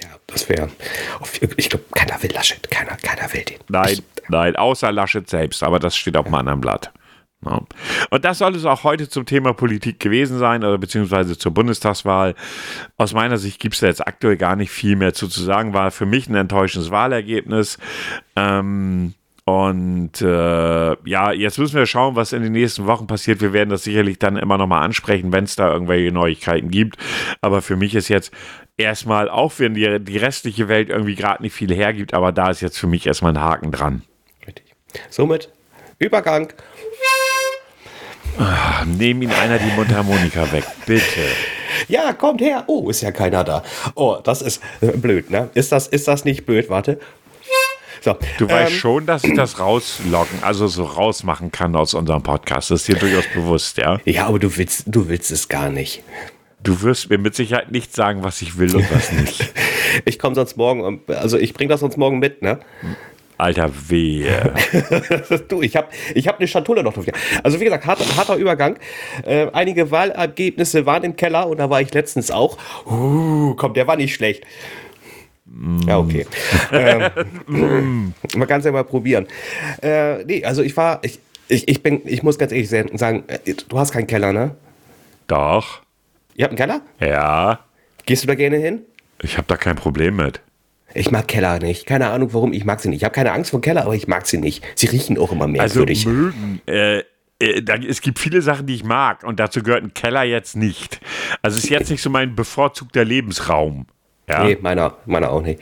[0.00, 0.70] Ja, das wäre.
[1.56, 2.70] Ich glaube, keiner will Laschet.
[2.70, 3.58] Keiner, keiner will den.
[3.68, 6.92] Nein, nein, außer Laschet selbst, aber das steht auf einem anderen Blatt.
[7.44, 7.62] Ja.
[8.10, 12.34] Und das soll es auch heute zum Thema Politik gewesen sein, oder beziehungsweise zur Bundestagswahl.
[12.96, 15.72] Aus meiner Sicht gibt es da jetzt aktuell gar nicht viel mehr zu, zu sagen.
[15.72, 17.78] War für mich ein enttäuschendes Wahlergebnis.
[18.34, 23.40] Ähm, und äh, ja, jetzt müssen wir schauen, was in den nächsten Wochen passiert.
[23.40, 26.98] Wir werden das sicherlich dann immer nochmal ansprechen, wenn es da irgendwelche Neuigkeiten gibt.
[27.40, 28.30] Aber für mich ist jetzt
[28.76, 32.60] erstmal, auch wenn die, die restliche Welt irgendwie gerade nicht viel hergibt, aber da ist
[32.60, 34.02] jetzt für mich erstmal ein Haken dran.
[34.46, 34.66] Richtig.
[35.08, 35.50] Somit
[35.98, 36.52] Übergang.
[38.86, 41.20] Nehm ihn einer die Mundharmonika weg, bitte.
[41.88, 42.64] Ja, kommt her.
[42.66, 43.62] Oh, ist ja keiner da.
[43.94, 45.50] Oh, das ist äh, blöd, ne?
[45.54, 46.70] Ist das, ist das nicht blöd?
[46.70, 46.98] Warte.
[48.00, 52.22] So, Du weißt ähm, schon, dass ich das rausloggen, also so rausmachen kann aus unserem
[52.22, 52.70] Podcast.
[52.70, 53.98] Das ist dir durchaus bewusst, ja?
[54.04, 56.02] Ja, aber du willst, du willst es gar nicht.
[56.62, 59.52] Du wirst mir mit Sicherheit nicht sagen, was ich will und was nicht.
[60.04, 62.58] Ich komme sonst morgen, also ich bringe das sonst morgen mit, ne?
[63.38, 64.52] Alter, wehe.
[65.48, 67.06] du, ich habe ich hab eine Schatulle noch drauf.
[67.44, 68.78] Also wie gesagt, harter, harter Übergang.
[69.24, 72.58] Äh, einige Wahlergebnisse waren im Keller und da war ich letztens auch.
[72.84, 74.44] Uh, komm, der war nicht schlecht.
[75.86, 76.26] Ja, okay.
[76.72, 79.26] ähm, man kann es ja mal probieren.
[79.82, 83.54] Äh, nee, also ich war, ich, ich, ich bin, ich muss ganz ehrlich sagen, äh,
[83.68, 84.56] du hast keinen Keller, ne?
[85.28, 85.82] Doch,
[86.34, 86.82] Ihr habt einen Keller?
[87.00, 87.60] ja.
[88.04, 88.82] Gehst du da gerne hin?
[89.20, 90.40] Ich habe da kein Problem mit.
[90.94, 91.86] Ich mag Keller nicht.
[91.86, 92.98] Keine Ahnung warum, ich mag sie nicht.
[93.00, 94.64] Ich habe keine Angst vor Keller, aber ich mag sie nicht.
[94.74, 96.06] Sie riechen auch immer Also merkwürdig.
[96.06, 96.60] mögen.
[96.66, 97.02] Äh,
[97.40, 100.56] äh, da, es gibt viele Sachen, die ich mag und dazu gehört ein Keller jetzt
[100.56, 101.00] nicht.
[101.42, 103.86] Also es ist jetzt nicht so mein bevorzugter Lebensraum.
[104.28, 104.44] Ja.
[104.44, 105.60] Nee, meiner, meiner auch nicht.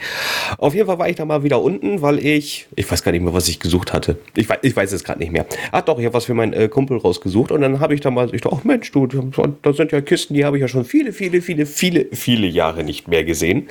[0.59, 3.23] Auf jeden Fall war ich da mal wieder unten, weil ich, ich weiß gar nicht
[3.23, 4.19] mehr, was ich gesucht hatte.
[4.35, 5.47] Ich weiß, ich weiß es gerade nicht mehr.
[5.71, 8.11] Ach doch, ich habe was für meinen äh, Kumpel rausgesucht und dann habe ich da
[8.11, 10.85] mal, ich dachte, ach Mensch, du, da sind ja Kisten, die habe ich ja schon
[10.85, 13.69] viele, viele, viele, viele, viele Jahre nicht mehr gesehen.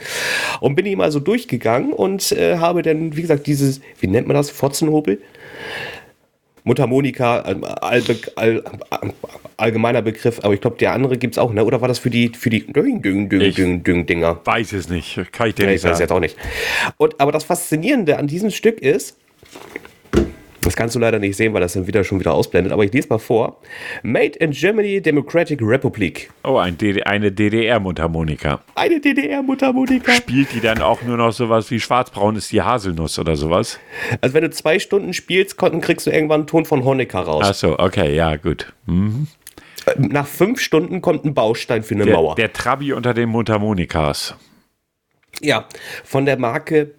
[0.62, 4.28] Und bin die mal so durchgegangen und äh, habe dann, wie gesagt, dieses, wie nennt
[4.28, 5.20] man das, Fotzenhobel?
[6.66, 8.02] Mundharmonika, all, all,
[8.36, 9.14] all, all,
[9.56, 11.64] allgemeiner Begriff, aber ich glaube, der andere gibt es auch, ne?
[11.64, 14.42] Oder war das für die, für die Düng, Düng, Düng, Ich- Düng, Düng Dinger?
[14.44, 15.20] Weiß es nicht.
[15.32, 16.02] Kann ich dir Ja, nicht ich weiß es sagen.
[16.02, 16.36] jetzt auch nicht.
[16.98, 19.16] Und, aber das Faszinierende an diesem Stück ist,
[20.66, 22.92] das kannst du leider nicht sehen, weil das dann wieder schon wieder ausblendet, aber ich
[22.92, 23.62] lese mal vor.
[24.04, 26.32] Made in Germany Democratic Republic.
[26.44, 28.62] Oh, ein DD eine DDR-Mundharmonika.
[28.76, 30.14] Eine DDR-Muttermonika.
[30.14, 33.80] Spielt die dann auch nur noch sowas wie schwarzbraun ist die Haselnuss oder sowas?
[34.22, 37.46] Also wenn du zwei Stunden spielst, kriegst du irgendwann einen Ton von Honecker raus.
[37.46, 38.74] Achso, okay, ja, gut.
[38.88, 39.28] Hm.
[39.98, 42.36] Nach fünf Stunden kommt ein Baustein für eine Der, Mauer.
[42.36, 44.36] der Trabi unter den Mundharmonikas.
[45.42, 45.68] ja,
[46.04, 46.96] von der Marke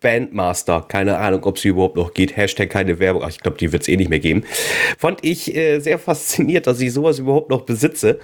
[0.00, 0.84] Bandmaster.
[0.88, 2.36] Keine Ahnung, ob sie überhaupt noch geht.
[2.36, 3.22] Hashtag keine Werbung.
[3.22, 4.44] Ach, ich glaube, die wird es eh nicht mehr geben.
[4.98, 8.18] Fand ich äh, sehr fasziniert, dass ich sowas überhaupt noch besitze.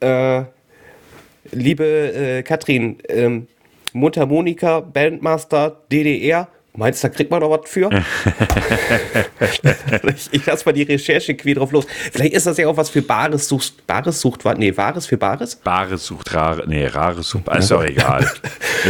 [0.00, 0.44] Äh,
[1.50, 3.46] liebe äh, Katrin, ähm,
[3.92, 6.48] Mundharmonika, Bandmaster, DDR.
[6.74, 7.90] Meinst du, da kriegt man noch was für?
[10.08, 11.86] ich ich lasse mal die Recherche quer drauf los.
[12.10, 13.86] Vielleicht ist das ja auch was für Bares sucht.
[13.86, 14.56] Bares sucht was?
[14.56, 15.56] Nee, Wahres für Bares?
[15.56, 16.64] Bares sucht Rare.
[16.66, 17.46] Nee, Rares sucht.
[17.54, 18.26] Ist doch egal.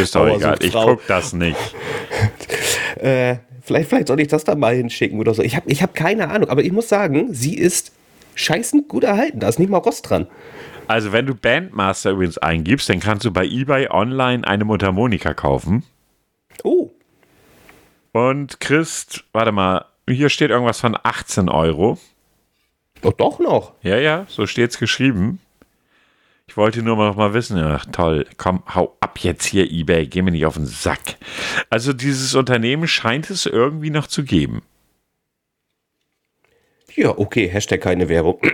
[0.00, 0.56] Ist doch egal.
[0.60, 1.56] Ich guck das nicht.
[3.00, 5.42] Äh, vielleicht, vielleicht soll ich das da mal hinschicken oder so.
[5.42, 7.90] Ich habe ich hab keine Ahnung, aber ich muss sagen, sie ist
[8.34, 9.40] scheißen gut erhalten.
[9.40, 10.28] Da ist nicht mal Rost dran.
[10.86, 15.84] Also, wenn du Bandmaster übrigens eingibst, dann kannst du bei eBay online eine Mundharmonika kaufen.
[16.62, 16.90] Oh.
[18.12, 21.98] Und kriegst, warte mal, hier steht irgendwas von 18 Euro.
[23.00, 23.72] Doch, doch noch.
[23.82, 25.40] Ja, ja, so steht's geschrieben.
[26.46, 30.20] Ich wollte nur noch mal wissen, ach toll, komm, hau ab jetzt hier, eBay, geh
[30.20, 31.16] mir nicht auf den Sack.
[31.70, 34.62] Also dieses Unternehmen scheint es irgendwie noch zu geben.
[36.94, 38.38] Ja, okay, Hashtag keine Werbung.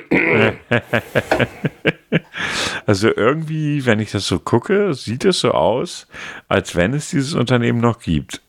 [2.87, 6.07] Also irgendwie, wenn ich das so gucke, sieht es so aus,
[6.49, 8.41] als wenn es dieses Unternehmen noch gibt.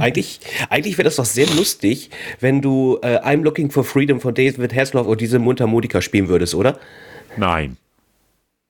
[0.00, 4.34] Eigentlich, eigentlich wäre das doch sehr lustig, wenn du äh, I'm Looking for Freedom von
[4.34, 6.78] David Hasselhoff und diese Mundharmonika spielen würdest, oder?
[7.36, 7.76] Nein.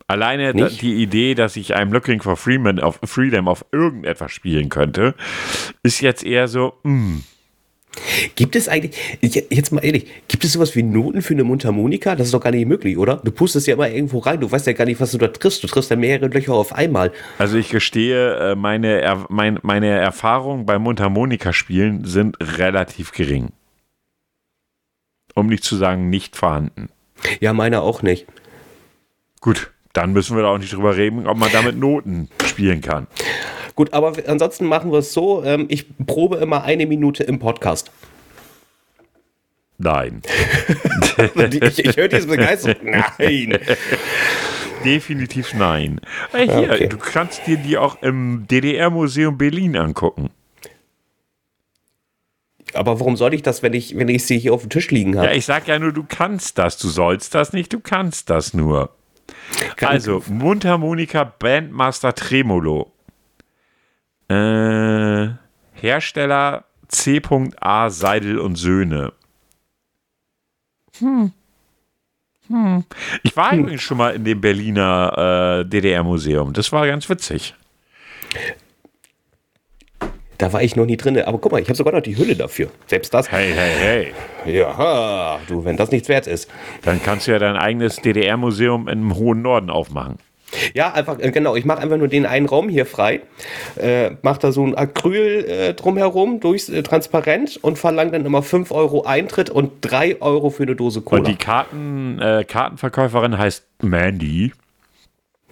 [0.06, 4.68] Alleine da, die Idee, dass ich I'm Looking for Freeman auf Freedom auf irgendetwas spielen
[4.68, 5.14] könnte,
[5.82, 7.20] ist jetzt eher so, mm,
[8.34, 12.16] Gibt es eigentlich, ich- jetzt mal ehrlich, gibt es sowas wie Noten für eine Mundharmonika?
[12.16, 13.16] Das ist doch gar nicht möglich, oder?
[13.24, 15.62] Du pustest ja immer irgendwo rein, du weißt ja gar nicht, was du da triffst.
[15.62, 17.12] Du triffst ja mehrere Löcher auf einmal.
[17.38, 23.50] Also ich gestehe, äh, meine, er mein, meine Erfahrungen beim Mundharmonika-Spielen sind relativ gering.
[25.34, 26.88] Um nicht zu sagen, nicht vorhanden.
[27.40, 28.26] Ja, meine auch nicht.
[29.40, 33.06] Gut, dann müssen wir da auch nicht drüber reden, ob man damit Noten spielen kann.
[33.74, 37.90] Gut, aber ansonsten machen wir es so, ähm, ich probe immer eine Minute im Podcast.
[39.78, 40.22] Nein,
[41.50, 42.90] ich ich höre diese Begeisterung.
[43.18, 43.58] Nein.
[44.84, 46.00] definitiv nein.
[46.32, 46.88] Äh, hier, Okay.
[46.88, 50.30] du kannst dir die auch im DDR-Museum Berlin angucken.
[52.74, 55.16] Aber warum soll ich das, wenn ich, wenn ich sie hier auf dem Tisch liegen
[55.16, 55.28] habe?
[55.28, 56.78] Ja, ich sag ja nur, du kannst das.
[56.78, 58.90] Du sollst das nicht, du kannst das nur.
[59.80, 62.92] Also, Mundharmonika Bandmaster Tremolo.
[64.28, 65.28] Äh,
[65.72, 67.90] Hersteller C.A.
[67.90, 69.12] Seidel und Söhne.
[70.98, 71.32] Hm.
[72.48, 72.84] Hm.
[73.22, 76.52] Ich war übrigens schon mal in dem Berliner äh, DDR-Museum.
[76.52, 77.54] Das war ganz witzig.
[80.38, 81.18] Da war ich noch nie drin.
[81.22, 82.70] Aber guck mal, ich habe sogar noch die Hülle dafür.
[82.86, 83.30] Selbst das.
[83.30, 84.12] Hey, hey,
[84.44, 84.54] hey.
[84.56, 86.50] Ja, du, wenn das nichts wert ist.
[86.82, 90.18] Dann kannst du ja dein eigenes DDR-Museum im hohen Norden aufmachen.
[90.74, 91.56] Ja, einfach, äh, genau.
[91.56, 93.20] Ich mache einfach nur den einen Raum hier frei,
[93.76, 98.42] äh, mache da so ein Acryl äh, drumherum, durch, äh, transparent und verlange dann immer
[98.42, 101.20] 5 Euro Eintritt und 3 Euro für eine Dose Cola.
[101.20, 104.52] Und die Karten, äh, Kartenverkäuferin heißt Mandy.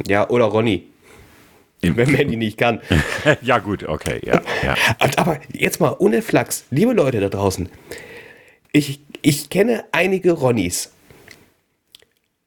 [0.07, 0.87] ja, oder Ronny.
[1.83, 2.81] Wenn man die nicht kann.
[3.43, 4.41] ja, gut, okay, ja.
[4.63, 4.77] ja.
[5.17, 7.69] Aber jetzt mal ohne Flachs, liebe Leute da draußen.
[8.71, 10.93] Ich, ich kenne einige Ronnys.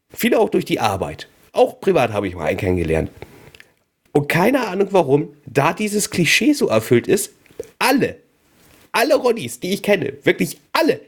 [0.10, 1.28] Viele auch durch die Arbeit.
[1.56, 3.10] Auch privat habe ich mal einen kennengelernt.
[4.12, 7.32] Und keine Ahnung warum, da dieses Klischee so erfüllt ist,
[7.80, 8.18] alle,
[8.92, 11.00] alle Ronnys, die ich kenne, wirklich alle,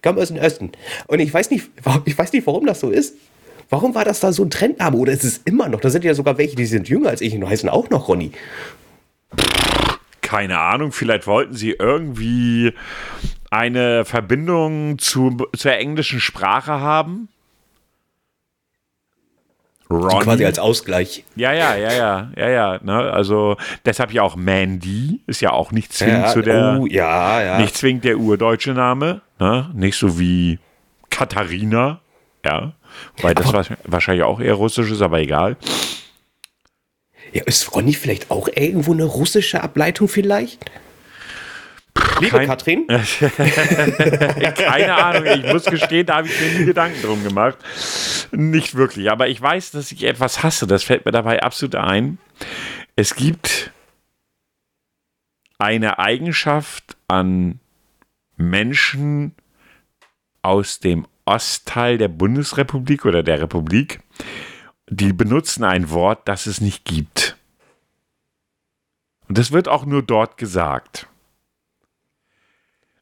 [0.00, 0.70] kommen aus dem Osten.
[1.08, 1.70] Und ich weiß nicht,
[2.04, 3.16] ich weiß nicht, warum das so ist.
[3.68, 4.96] Warum war das da so ein Trendname?
[4.96, 5.80] Oder ist es immer noch?
[5.80, 8.30] Da sind ja sogar welche, die sind jünger als ich und heißen auch noch Ronny.
[10.20, 12.74] Keine Ahnung, vielleicht wollten sie irgendwie
[13.50, 17.28] eine Verbindung zu, zur englischen Sprache haben.
[19.90, 20.22] Ronny.
[20.24, 21.24] Quasi als Ausgleich.
[21.34, 22.78] Ja, ja, ja, ja, ja, ja.
[22.82, 22.94] Ne?
[23.10, 27.42] Also deshalb ja auch Mandy ist ja auch nicht zwingend Ja, zu der, oh, ja,
[27.42, 27.58] ja.
[27.58, 29.70] nicht zwingend der urdeutsche Name, ne?
[29.74, 30.58] Nicht so wie
[31.08, 32.00] Katharina,
[32.44, 32.72] ja.
[33.22, 35.56] Weil das wa- wahrscheinlich auch eher russisch ist, aber egal.
[37.32, 40.64] Ja, ist Ronny vielleicht auch irgendwo eine russische Ableitung vielleicht?
[42.20, 42.86] Liebe Kein- Katrin,
[44.54, 47.58] Keine Ahnung, ich muss gestehen, da habe ich mir nie Gedanken drum gemacht.
[48.32, 52.18] Nicht wirklich, aber ich weiß, dass ich etwas hasse, das fällt mir dabei absolut ein.
[52.96, 53.70] Es gibt
[55.58, 57.60] eine Eigenschaft an
[58.36, 59.34] Menschen
[60.42, 64.00] aus dem Ostteil der Bundesrepublik oder der Republik,
[64.88, 67.36] die benutzen ein Wort, das es nicht gibt.
[69.28, 71.06] Und das wird auch nur dort gesagt.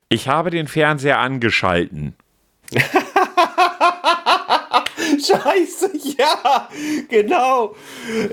[0.09, 2.14] Ich habe den Fernseher angeschalten.
[5.19, 6.69] Scheiße, ja,
[7.09, 7.75] genau.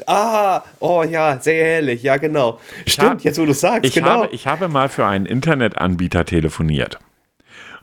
[0.08, 2.60] Ah, oh ja, sehr herrlich, ja, genau.
[2.86, 4.10] Stimmt, hab- jetzt wo du sagst, Ich, genau.
[4.10, 7.00] habe, ich habe mal für einen Internetanbieter telefoniert.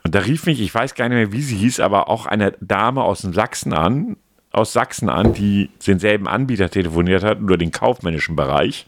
[0.03, 2.53] Und da rief mich, ich weiß gar nicht mehr, wie sie hieß, aber auch eine
[2.59, 4.17] Dame aus dem Sachsen an,
[4.51, 8.85] aus Sachsen an, die denselben Anbieter telefoniert hat, nur den kaufmännischen Bereich.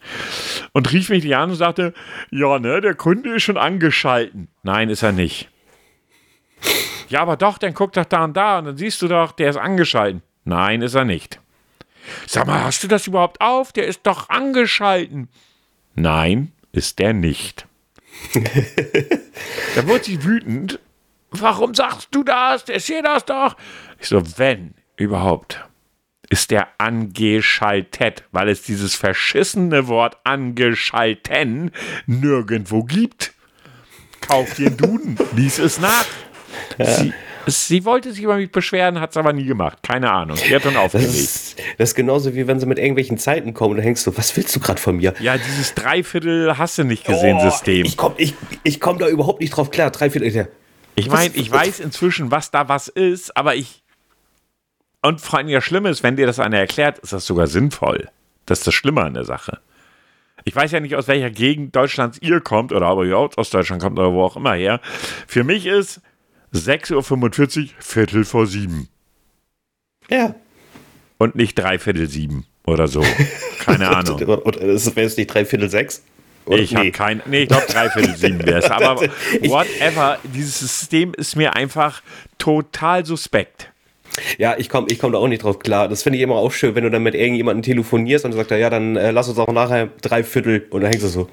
[0.73, 1.93] Und rief mich die an und sagte,
[2.31, 4.49] ja, ne, der Kunde ist schon angeschalten.
[4.63, 5.49] Nein, ist er nicht.
[7.09, 9.49] Ja, aber doch, dann guck doch da und da und dann siehst du doch, der
[9.49, 10.21] ist angeschalten.
[10.45, 11.39] Nein, ist er nicht.
[12.27, 13.71] Sag mal, hast du das überhaupt auf?
[13.71, 15.29] Der ist doch angeschalten.
[15.95, 17.67] Nein, ist der nicht.
[19.75, 20.79] da wurde sie wütend,
[21.31, 22.65] warum sagst du das?
[22.65, 23.55] Der sehe das doch.
[23.99, 25.63] Ich so, wenn überhaupt,
[26.29, 31.71] ist der angeschaltet, weil es dieses verschissene Wort angeschalten
[32.05, 33.33] nirgendwo gibt.
[34.21, 36.05] Kauf dir einen Duden, lies es nach.
[36.77, 36.85] Ja.
[36.85, 37.13] Sie,
[37.45, 39.79] Sie wollte sich über mich beschweren, hat es aber nie gemacht.
[39.83, 40.37] Keine Ahnung.
[40.37, 41.09] Sie hat dann aufgelegt.
[41.09, 44.03] Das ist, das ist genauso wie wenn sie mit irgendwelchen Zeiten kommen und dann denkst
[44.03, 45.13] du, was willst du gerade von mir?
[45.19, 47.85] Ja, dieses Dreiviertel hast du nicht gesehen, oh, System.
[47.85, 49.91] Ich komme ich, ich komm da überhaupt nicht drauf klar.
[49.91, 50.47] Dreiviertel.
[50.95, 53.82] Ich meine, ich weiß inzwischen, was da was ist, aber ich.
[55.03, 58.09] Und vor allem das Schlimme ist, wenn dir das einer erklärt, ist das sogar sinnvoll.
[58.45, 59.59] Das ist das Schlimme an der Sache.
[60.45, 63.81] Ich weiß ja nicht, aus welcher Gegend Deutschlands ihr kommt oder ob ihr aus Deutschland
[63.81, 64.79] kommt oder wo auch immer her.
[65.27, 66.01] Für mich ist
[66.53, 68.87] 6.45 Uhr, Viertel vor sieben.
[70.09, 70.35] Ja.
[71.17, 73.03] Und nicht dreiviertel sieben oder so.
[73.59, 74.21] Keine Ahnung.
[74.21, 76.03] Und wäre es nicht dreiviertel sechs?
[76.45, 76.59] Oder?
[76.59, 76.77] Ich nee.
[76.77, 78.71] habe kein, nee, ich glaube dreiviertel sieben wäre es.
[78.71, 82.01] Aber whatever, dieses System ist mir einfach
[82.37, 83.72] total suspekt.
[84.37, 85.87] Ja, ich komme ich komm da auch nicht drauf klar.
[85.87, 88.51] Das finde ich immer auch schön, wenn du dann mit irgendjemandem telefonierst und du sagst,
[88.51, 91.29] ja, dann äh, lass uns auch nachher dreiviertel und dann hängst du so.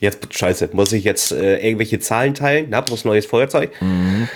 [0.00, 2.66] Jetzt, scheiße, muss ich jetzt äh, irgendwelche Zahlen teilen?
[2.68, 3.70] Na, bloß neues Feuerzeug?
[3.80, 4.28] Mhm.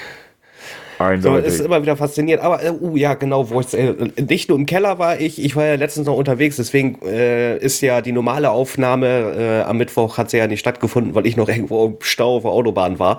[1.21, 2.41] So, ist immer wieder fasziniert.
[2.41, 3.95] Aber, äh, uh, ja, genau, wo ich äh,
[4.29, 7.81] nicht nur im Keller war ich, ich war ja letztens noch unterwegs, deswegen äh, ist
[7.83, 9.07] ja die normale Aufnahme
[9.39, 12.43] äh, am Mittwoch hat sie ja nicht stattgefunden, weil ich noch irgendwo im Stau auf
[12.43, 13.19] der Autobahn war.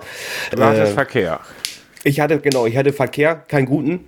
[0.50, 1.40] Du hattest äh, Verkehr.
[2.04, 4.00] Ich hatte, genau, ich hatte Verkehr, keinen guten,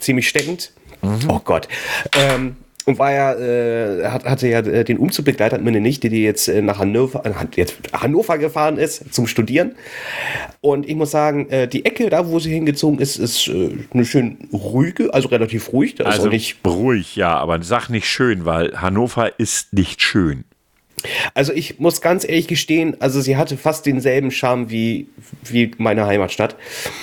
[0.00, 0.72] ziemlich steckend.
[1.02, 1.28] Mhm.
[1.28, 1.68] Oh Gott.
[2.16, 6.22] Ähm, und war ja, äh, hat, hatte ja äh, den Umzug begleitet, meine Nichte, die
[6.22, 9.76] jetzt äh, nach Hannover, äh, jetzt Hannover gefahren ist zum Studieren.
[10.60, 15.14] Und ich muss sagen, die Ecke, da wo sie hingezogen ist, ist eine schön ruhige,
[15.14, 15.94] also relativ ruhig.
[15.94, 20.44] Da also nicht ruhig, ja, aber sag nicht schön, weil Hannover ist nicht schön.
[21.32, 25.08] Also ich muss ganz ehrlich gestehen, also sie hatte fast denselben Charme wie,
[25.44, 26.56] wie meine Heimatstadt.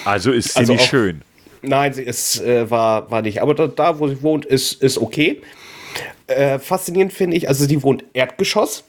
[0.06, 1.22] Also ist sie also nicht schön.
[1.62, 3.42] Nein, sie ist, äh, war, war nicht.
[3.42, 5.42] Aber da, da, wo sie wohnt, ist, ist okay.
[6.28, 8.84] Äh, faszinierend finde ich, also sie wohnt Erdgeschoss.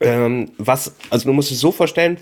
[0.00, 2.18] Ähm, was, also du musst es so vorstellen,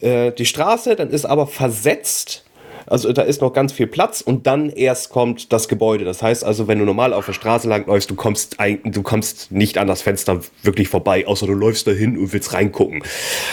[0.00, 2.44] äh, die Straße, dann ist aber versetzt
[2.90, 6.04] also da ist noch ganz viel Platz und dann erst kommt das Gebäude.
[6.04, 9.78] Das heißt also, wenn du normal auf der Straße langläufst, du kommst, du kommst nicht
[9.78, 13.02] an das Fenster wirklich vorbei, außer du läufst dahin und willst reingucken.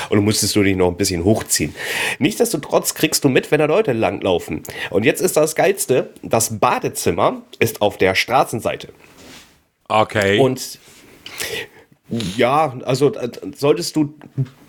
[0.10, 1.76] Und du musstest du dich noch ein bisschen hochziehen.
[2.20, 4.64] Nichtsdestotrotz kriegst du mit, wenn da Leute langlaufen.
[4.90, 8.90] Und jetzt ist das Geilste, das Badezimmer ist auf der Straßenseite.
[9.88, 10.40] Okay.
[10.40, 10.80] Und
[12.10, 14.14] ja, also äh, solltest du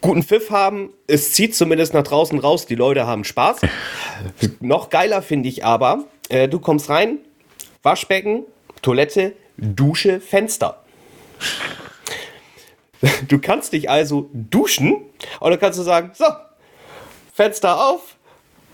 [0.01, 3.61] guten Pfiff haben, es zieht zumindest nach draußen raus, die Leute haben Spaß.
[4.61, 7.19] Noch geiler finde ich aber, äh, du kommst rein,
[7.83, 8.45] Waschbecken,
[8.83, 10.83] Toilette, Dusche, Fenster.
[13.29, 14.97] Du kannst dich also duschen
[15.41, 16.25] und dann kannst du sagen, so,
[17.35, 18.17] Fenster auf,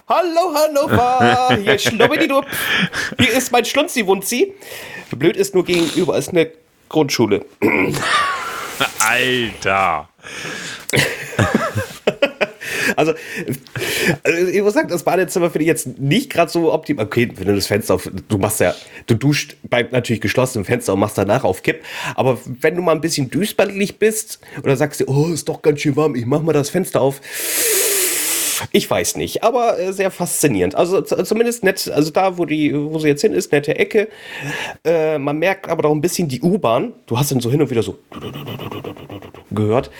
[0.08, 2.46] Hallo Hannover, hier Schnubbidi-Dupp.
[3.18, 4.54] Hier ist mein Schlunzi-Wunzi.
[5.10, 6.52] Blöd ist nur gegenüber, ist eine
[6.88, 7.44] Grundschule.
[8.98, 10.08] Alter.
[12.96, 13.14] Also,
[14.22, 17.06] also, ich muss sagen, das Badezimmer finde ich jetzt nicht gerade so optimal.
[17.06, 18.74] Okay, wenn du das Fenster auf, du machst ja,
[19.06, 21.82] du duscht bei natürlich geschlossenem Fenster und machst danach auf Kipp.
[22.14, 25.80] Aber wenn du mal ein bisschen düsbandlich bist oder sagst dir, oh, ist doch ganz
[25.80, 27.20] schön warm, ich mach mal das Fenster auf
[28.70, 30.74] ich weiß nicht, aber äh, sehr faszinierend.
[30.74, 34.08] Also zumindest nett, also da, wo, die, wo sie jetzt hin ist, nette Ecke.
[34.84, 36.92] Äh, man merkt aber auch ein bisschen die U-Bahn.
[37.06, 37.98] Du hast dann so hin und wieder so
[39.50, 39.90] gehört.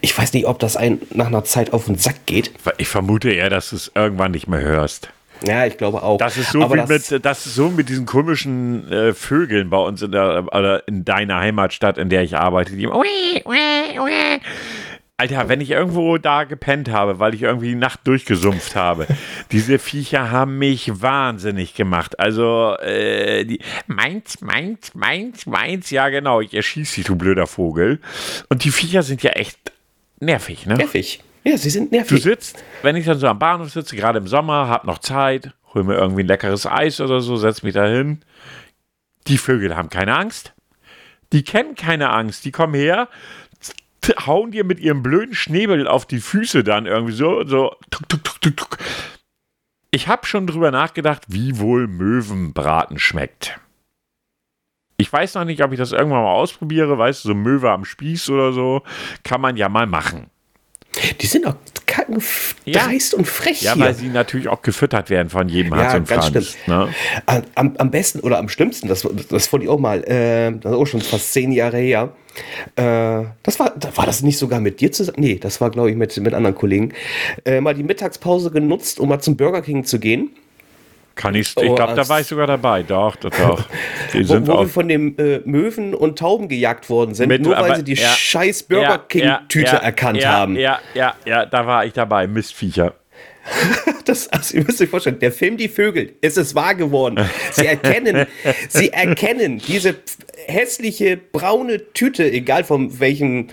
[0.00, 2.52] Ich weiß nicht, ob das ein nach einer Zeit auf den Sack geht.
[2.78, 5.10] Ich vermute eher, dass du es irgendwann nicht mehr hörst.
[5.46, 6.18] Ja, ich glaube auch.
[6.18, 9.78] Das ist so, wie das, mit, das ist so mit diesen komischen äh, Vögeln bei
[9.78, 12.76] uns in, der, oder in deiner Heimatstadt, in der ich arbeite.
[12.76, 12.86] Die
[15.20, 19.06] Alter, wenn ich irgendwo da gepennt habe, weil ich irgendwie die Nacht durchgesumpft habe,
[19.52, 22.18] diese Viecher haben mich wahnsinnig gemacht.
[22.18, 28.00] Also, äh, die, meins, meins, meins, meins, ja genau, ich erschieße dich, du blöder Vogel.
[28.48, 29.58] Und die Viecher sind ja echt
[30.20, 30.76] nervig, ne?
[30.76, 31.22] Nervig.
[31.44, 32.16] Ja, sie sind nervig.
[32.16, 35.52] Du sitzt, wenn ich dann so am Bahnhof sitze, gerade im Sommer, hab noch Zeit,
[35.74, 38.20] hol mir irgendwie ein leckeres Eis oder so, setz mich da hin.
[39.26, 40.54] Die Vögel haben keine Angst.
[41.32, 42.44] Die kennen keine Angst.
[42.44, 43.08] Die kommen her,
[44.26, 47.76] hauen dir mit ihrem blöden Schnäbel auf die Füße dann irgendwie so, so.
[47.90, 48.78] Tuk, tuk, tuk, tuk, tuk.
[49.90, 53.58] Ich habe schon drüber nachgedacht, wie wohl Möwenbraten schmeckt.
[54.96, 57.84] Ich weiß noch nicht, ob ich das irgendwann mal ausprobiere, weißt du, so Möwe am
[57.84, 58.82] Spieß oder so.
[59.24, 60.30] Kann man ja mal machen.
[61.20, 61.56] Die sind doch
[62.66, 63.18] dreist ja.
[63.18, 63.62] und frech.
[63.62, 63.84] Ja, hier.
[63.84, 66.56] weil sie natürlich auch gefüttert werden von jedem Hans ja, und ganz Franz.
[66.66, 66.92] Ne?
[67.54, 70.78] Am, am, besten oder am schlimmsten, das, das wollte ich auch mal, äh, das ist
[70.78, 72.12] auch schon fast zehn Jahre her,
[72.76, 75.18] äh, das war, war das nicht sogar mit dir zusammen?
[75.20, 76.92] Nee, das war, glaube ich, mit, mit anderen Kollegen.
[77.44, 80.30] Äh, mal die Mittagspause genutzt, um mal zum Burger King zu gehen.
[81.16, 82.82] Kann ich, ich glaube, da war ich sogar dabei.
[82.82, 83.66] Doch, doch, doch.
[84.14, 87.56] Die wo, wo wir von den äh, Möwen und Tauben gejagt worden sind, Mit- nur
[87.56, 90.56] weil aber- sie die ja, scheiß Burger King-Tüte erkannt ja, haben.
[90.56, 92.26] Ja, ja, ja, da war ich dabei.
[92.26, 92.94] Mistviecher.
[94.06, 97.16] Das, also ihr müsst euch vorstellen, der Film Die Vögel, es ist wahr geworden.
[97.52, 98.26] Sie erkennen,
[98.68, 99.94] sie erkennen diese
[100.46, 103.48] hässliche braune Tüte, egal von welchem,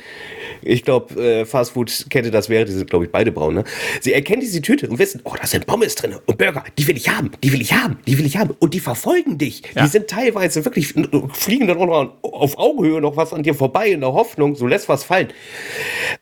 [0.61, 3.63] ich glaube, äh, Fastfood-Kette das wäre, die sind, glaube ich, beide braun, ne?
[4.01, 6.97] Sie erkennen diese Tüte und wissen, oh, da sind Pommes drin und Burger, die will
[6.97, 8.55] ich haben, die will ich haben, die will ich haben.
[8.59, 9.63] Und die verfolgen dich.
[9.75, 9.83] Ja.
[9.83, 10.93] Die sind teilweise wirklich,
[11.33, 14.67] fliegen dann auch noch auf Augenhöhe noch was an dir vorbei in der Hoffnung, so
[14.67, 15.29] lässt was fallen.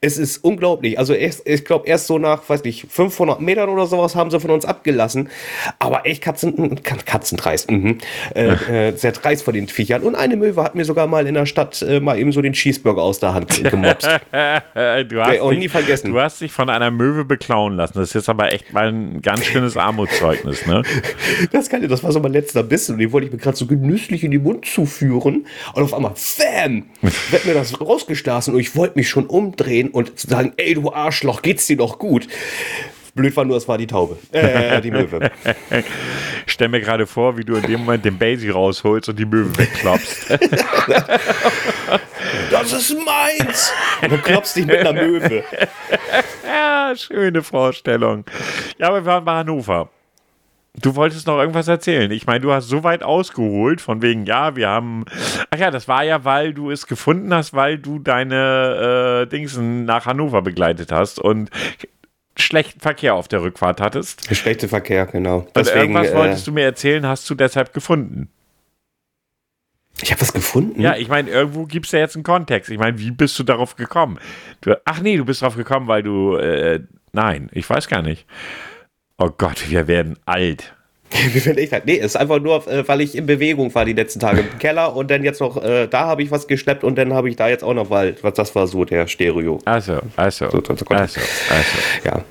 [0.01, 0.99] Es ist unglaublich.
[0.99, 4.39] Also erst, ich glaube, erst so nach, weiß nicht, 500 Metern oder sowas haben sie
[4.39, 5.29] von uns abgelassen.
[5.79, 7.69] Aber echt Katzen, Katzendreist.
[7.71, 7.97] Mhm.
[8.33, 10.03] Äh, äh, sehr dreist von den Viechern.
[10.03, 12.53] Und eine Möwe hat mir sogar mal in der Stadt äh, mal eben so den
[12.53, 14.07] Cheeseburger aus der Hand gemobst.
[14.07, 16.11] du, hast dich, nie vergessen.
[16.11, 17.93] du hast dich von einer Möwe beklauen lassen.
[17.95, 20.81] Das ist jetzt aber echt mal ein ganz schönes Armutszeugnis, ne?
[21.51, 23.65] Das Geile, das war so mein letzter Bissen und den wollte ich mir gerade so
[23.65, 25.45] genüsslich in den Mund zuführen.
[25.73, 26.83] Und auf einmal, bam,
[27.31, 31.41] wird mir das rausgestoßen und ich wollte mich schon umdrehen und sagen, ey du Arschloch,
[31.41, 32.27] geht's dir doch gut?
[33.15, 34.17] Blöd war nur, es war die Taube.
[34.33, 35.31] Äh, die Möwe.
[36.45, 39.57] Stell mir gerade vor, wie du in dem Moment den Basie rausholst und die Möwe
[39.57, 40.37] wegklopfst.
[42.51, 43.71] Das ist meins!
[44.01, 45.43] Und du klopfst dich mit einer Möwe.
[46.45, 48.25] ja, schöne Vorstellung.
[48.77, 49.89] Ja, aber wir waren bei Hannover.
[50.81, 52.11] Du wolltest noch irgendwas erzählen.
[52.11, 55.05] Ich meine, du hast so weit ausgeholt, von wegen, ja, wir haben.
[55.49, 59.85] Ach ja, das war ja, weil du es gefunden hast, weil du deine äh, Dingsen
[59.85, 61.49] nach Hannover begleitet hast und
[62.37, 64.33] schlechten Verkehr auf der Rückfahrt hattest.
[64.35, 65.39] Schlechte Verkehr, genau.
[65.39, 68.29] Und Deswegen, irgendwas äh, wolltest du mir erzählen, hast du deshalb gefunden.
[70.01, 70.81] ich habe was gefunden.
[70.81, 72.69] Ja, ich meine, irgendwo gibt es ja jetzt einen Kontext.
[72.69, 74.19] Ich meine, wie bist du darauf gekommen?
[74.61, 76.35] Du, ach nee, du bist darauf gekommen, weil du.
[76.35, 76.81] Äh,
[77.13, 78.25] nein, ich weiß gar nicht.
[79.17, 80.74] Oh Gott, wir werden alt.
[81.33, 81.85] Wir werden echt halt.
[81.85, 84.59] Nee, es ist einfach nur, äh, weil ich in Bewegung war die letzten Tage im
[84.59, 87.35] Keller und dann jetzt noch, äh, da habe ich was geschleppt und dann habe ich
[87.35, 89.59] da jetzt auch noch, weil, was das war so der Stereo.
[89.65, 91.77] Also, also, So, so, so, also, also.
[92.03, 92.23] Ja.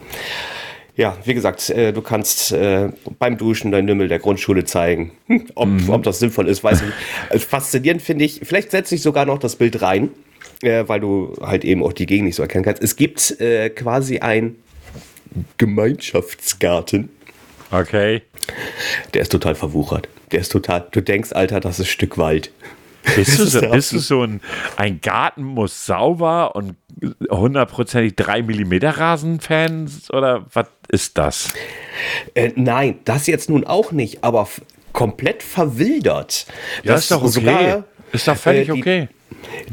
[0.96, 5.10] Ja, wie gesagt, äh, du kannst äh, beim Duschen dein Nümmel der Grundschule zeigen.
[5.26, 6.96] Hm, ob, ob das sinnvoll ist, weiß ich nicht.
[7.30, 10.10] Äh, Faszinierend finde ich, vielleicht setze ich sogar noch das Bild rein,
[10.62, 12.80] äh, weil du halt eben auch die Gegend nicht so erkennen kannst.
[12.80, 13.36] Es gibt
[13.74, 14.54] quasi ein
[15.58, 17.08] Gemeinschaftsgarten.
[17.80, 18.22] Okay.
[19.14, 20.08] Der ist total verwuchert.
[20.32, 22.50] Der ist total, du denkst, Alter, das ist ein Stück Wald.
[23.16, 24.40] Bist du, ist so, bist du so ein,
[24.76, 26.76] ein Garten muss sauber und
[27.30, 31.52] hundertprozentig 3 mm Rasen-Fan oder was ist das?
[32.34, 34.48] Äh, nein, das jetzt nun auch nicht, aber
[34.92, 36.46] komplett verwildert.
[36.82, 37.30] Ja, Das ist doch okay.
[37.30, 39.08] sogar, ist doch völlig äh, die- okay.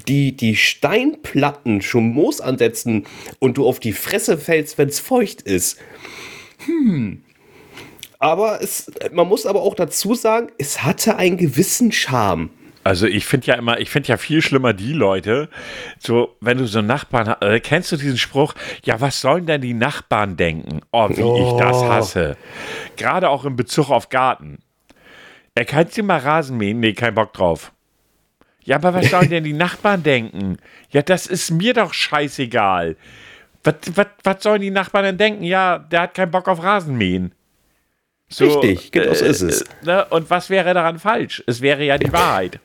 [0.08, 3.06] Die, die Steinplatten schon Moos ansetzen
[3.40, 5.78] und du auf die Fresse fällst, wenn es feucht ist.
[6.66, 7.24] Hm.
[8.22, 12.52] Aber es, man muss aber auch dazu sagen, es hatte einen gewissen Charme.
[12.84, 15.50] Also ich finde ja immer, ich finde ja viel schlimmer die Leute,
[16.00, 18.54] so wenn du so einen Nachbarn hast, äh, kennst du diesen Spruch,
[18.84, 20.82] ja was sollen denn die Nachbarn denken?
[20.92, 21.90] Oh, wie ich das Oh.
[21.90, 22.38] hasse.
[22.96, 24.60] Gerade auch in Bezug auf Garten.
[25.54, 26.80] Er kannst du mal Rasen mähen?
[26.80, 27.72] Nee, kein Bock drauf.
[28.64, 30.58] Ja, aber was sollen denn die Nachbarn denken?
[30.92, 32.96] Ja, das ist mir doch scheißegal.
[33.64, 35.44] Was, was, was sollen die Nachbarn denn denken?
[35.44, 37.34] Ja, der hat keinen Bock auf Rasenmähen.
[38.32, 39.62] So, Richtig, genau so ist es.
[39.62, 40.06] Äh, ne?
[40.10, 41.44] Und was wäre daran falsch?
[41.48, 42.60] Es wäre ja die Wahrheit.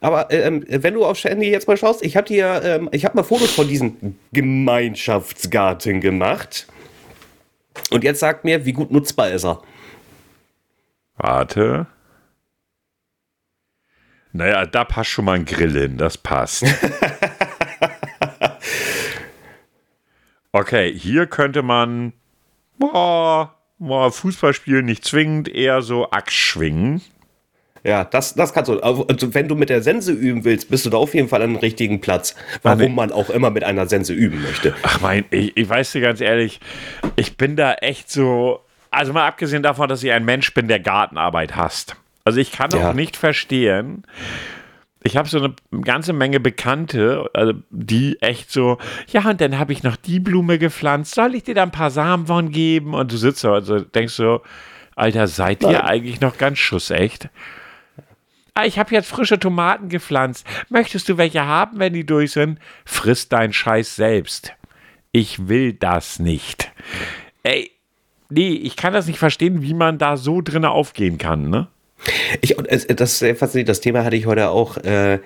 [0.00, 3.16] Aber ähm, wenn du aufs Handy jetzt mal schaust, ich habe dir, ähm, ich habe
[3.16, 6.66] mal Fotos von diesem Gemeinschaftsgarten gemacht.
[7.90, 9.60] Und jetzt sagt mir, wie gut nutzbar ist er.
[11.16, 11.86] Warte.
[14.32, 16.64] Naja, da passt schon mal ein Grill hin, das passt.
[20.52, 22.14] okay, hier könnte man
[22.78, 27.02] boah, boah, Fußball spielen nicht zwingend, eher so Axt schwingen.
[27.84, 28.80] Ja, das, das kannst du.
[28.80, 31.40] Also, also, wenn du mit der Sense üben willst, bist du da auf jeden Fall
[31.42, 32.34] an dem richtigen Platz.
[32.62, 32.88] Warum nee.
[32.88, 34.74] man auch immer mit einer Sense üben möchte.
[34.82, 36.58] Ach mein, ich, ich weiß dir ganz ehrlich,
[37.14, 38.60] ich bin da echt so,
[38.90, 41.94] also mal abgesehen davon, dass ich ein Mensch bin, der Gartenarbeit hasst.
[42.24, 42.90] Also ich kann Ja.
[42.90, 44.02] auch nicht verstehen,
[45.06, 48.78] ich habe so eine ganze Menge Bekannte, also die echt so,
[49.08, 51.90] ja, und dann habe ich noch die Blume gepflanzt, soll ich dir da ein paar
[51.90, 52.94] Samen von geben?
[52.94, 54.42] Und du sitzt so, also denkst so,
[54.94, 55.82] Alter, seid ihr Nein.
[55.82, 57.28] eigentlich noch ganz schussecht?
[58.54, 60.46] Ah, ich habe jetzt frische Tomaten gepflanzt.
[60.70, 62.58] Möchtest du welche haben, wenn die durch sind?
[62.86, 64.54] Friss deinen Scheiß selbst.
[65.12, 66.72] Ich will das nicht.
[67.42, 67.70] Ey,
[68.30, 71.68] nee, ich kann das nicht verstehen, wie man da so drinne aufgehen kann, ne?
[72.40, 73.68] Ich, das ist sehr faszinierend.
[73.68, 74.76] Das Thema hatte ich heute auch.
[74.78, 75.20] Äh,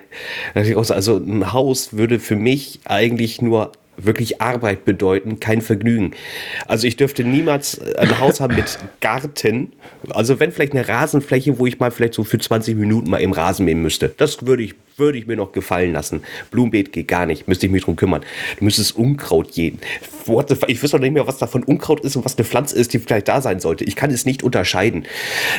[0.53, 3.71] also ein Haus würde für mich eigentlich nur
[4.05, 6.11] wirklich Arbeit bedeuten, kein Vergnügen.
[6.67, 9.73] Also ich dürfte niemals ein Haus haben mit Garten.
[10.09, 13.31] Also wenn vielleicht eine Rasenfläche, wo ich mal vielleicht so für 20 Minuten mal im
[13.31, 14.13] Rasen mähen müsste.
[14.17, 16.21] Das würde ich würde ich mir noch gefallen lassen.
[16.51, 18.21] Blumenbeet geht gar nicht, müsste ich mich drum kümmern.
[18.57, 19.79] Du müsstest Unkraut jäten.
[20.67, 22.99] Ich wüsste doch nicht mehr, was davon Unkraut ist und was eine Pflanze ist, die
[22.99, 23.83] vielleicht da sein sollte.
[23.83, 25.05] Ich kann es nicht unterscheiden.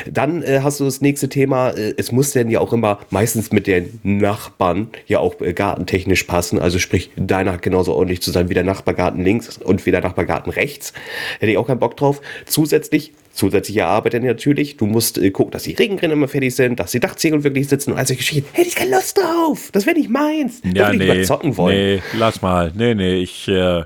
[0.09, 1.71] Dann äh, hast du das nächste Thema.
[1.71, 6.23] Äh, es muss denn ja auch immer meistens mit den Nachbarn ja auch äh, gartentechnisch
[6.25, 6.61] passen.
[6.61, 10.01] Also sprich, deiner hat genauso ordentlich zu sein wie der Nachbargarten links und wie der
[10.01, 10.93] Nachbargarten rechts.
[11.39, 12.21] Hätte ich auch keinen Bock drauf.
[12.47, 14.77] Zusätzlich zusätzliche Arbeit dann natürlich.
[14.77, 17.93] Du musst äh, gucken, dass die Regenrinnen immer fertig sind, dass die Dachziegel wirklich sitzen
[17.93, 18.49] und all solche Geschichten.
[18.53, 19.71] Hätte ich keine Lust drauf.
[19.73, 20.61] Das wäre nicht meins.
[20.65, 21.97] Ja, da nee, ich zocken wollen.
[21.97, 22.73] Nee, lass mal.
[22.75, 23.85] Nee, nee, ich äh,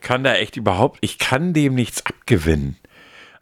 [0.00, 2.76] kann da echt überhaupt, ich kann dem nichts abgewinnen.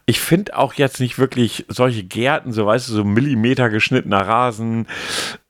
[0.09, 4.87] Ich finde auch jetzt nicht wirklich solche Gärten, so weißt du, so Millimeter geschnittener Rasen,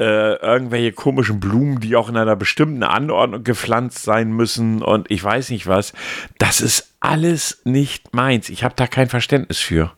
[0.01, 5.23] äh, irgendwelche komischen Blumen, die auch in einer bestimmten Anordnung gepflanzt sein müssen und ich
[5.23, 5.93] weiß nicht was.
[6.39, 8.49] Das ist alles nicht meins.
[8.49, 9.93] Ich habe da kein Verständnis für.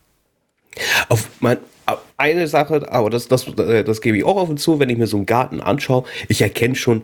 [1.09, 1.57] Auf mein,
[2.17, 4.97] eine Sache, aber das, das, äh, das gebe ich auch auf und zu, wenn ich
[4.97, 6.03] mir so einen Garten anschaue.
[6.27, 7.03] Ich erkenne schon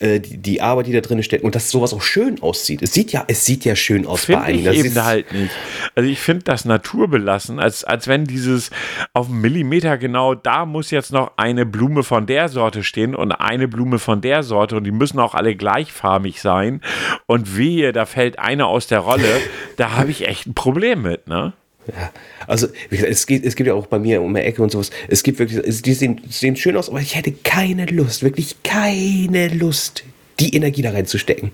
[0.00, 2.82] äh, die, die, Arbeit, die da drin steckt und dass sowas auch schön aussieht.
[2.82, 4.72] Es sieht ja, es sieht ja schön aus find bei einigen.
[4.72, 5.52] Ich eben halt nicht.
[5.94, 8.70] Also ich finde das naturbelassen, als, als wenn dieses
[9.12, 13.32] auf einen Millimeter genau, da muss jetzt noch eine Blume von der Sorte stehen und
[13.32, 16.80] eine Blume von der Sorte und die müssen auch alle gleichfarbig sein.
[17.26, 19.40] Und wehe, da fällt eine aus der Rolle,
[19.76, 21.52] da habe ich echt ein Problem mit, ne?
[21.88, 22.10] Ja,
[22.46, 24.70] also wie gesagt, es, geht, es gibt ja auch bei mir um die Ecke und
[24.70, 24.90] sowas.
[25.08, 29.48] Es gibt wirklich, die sehen, sehen schön aus, aber ich hätte keine Lust, wirklich keine
[29.48, 30.04] Lust,
[30.40, 31.52] die Energie da reinzustecken.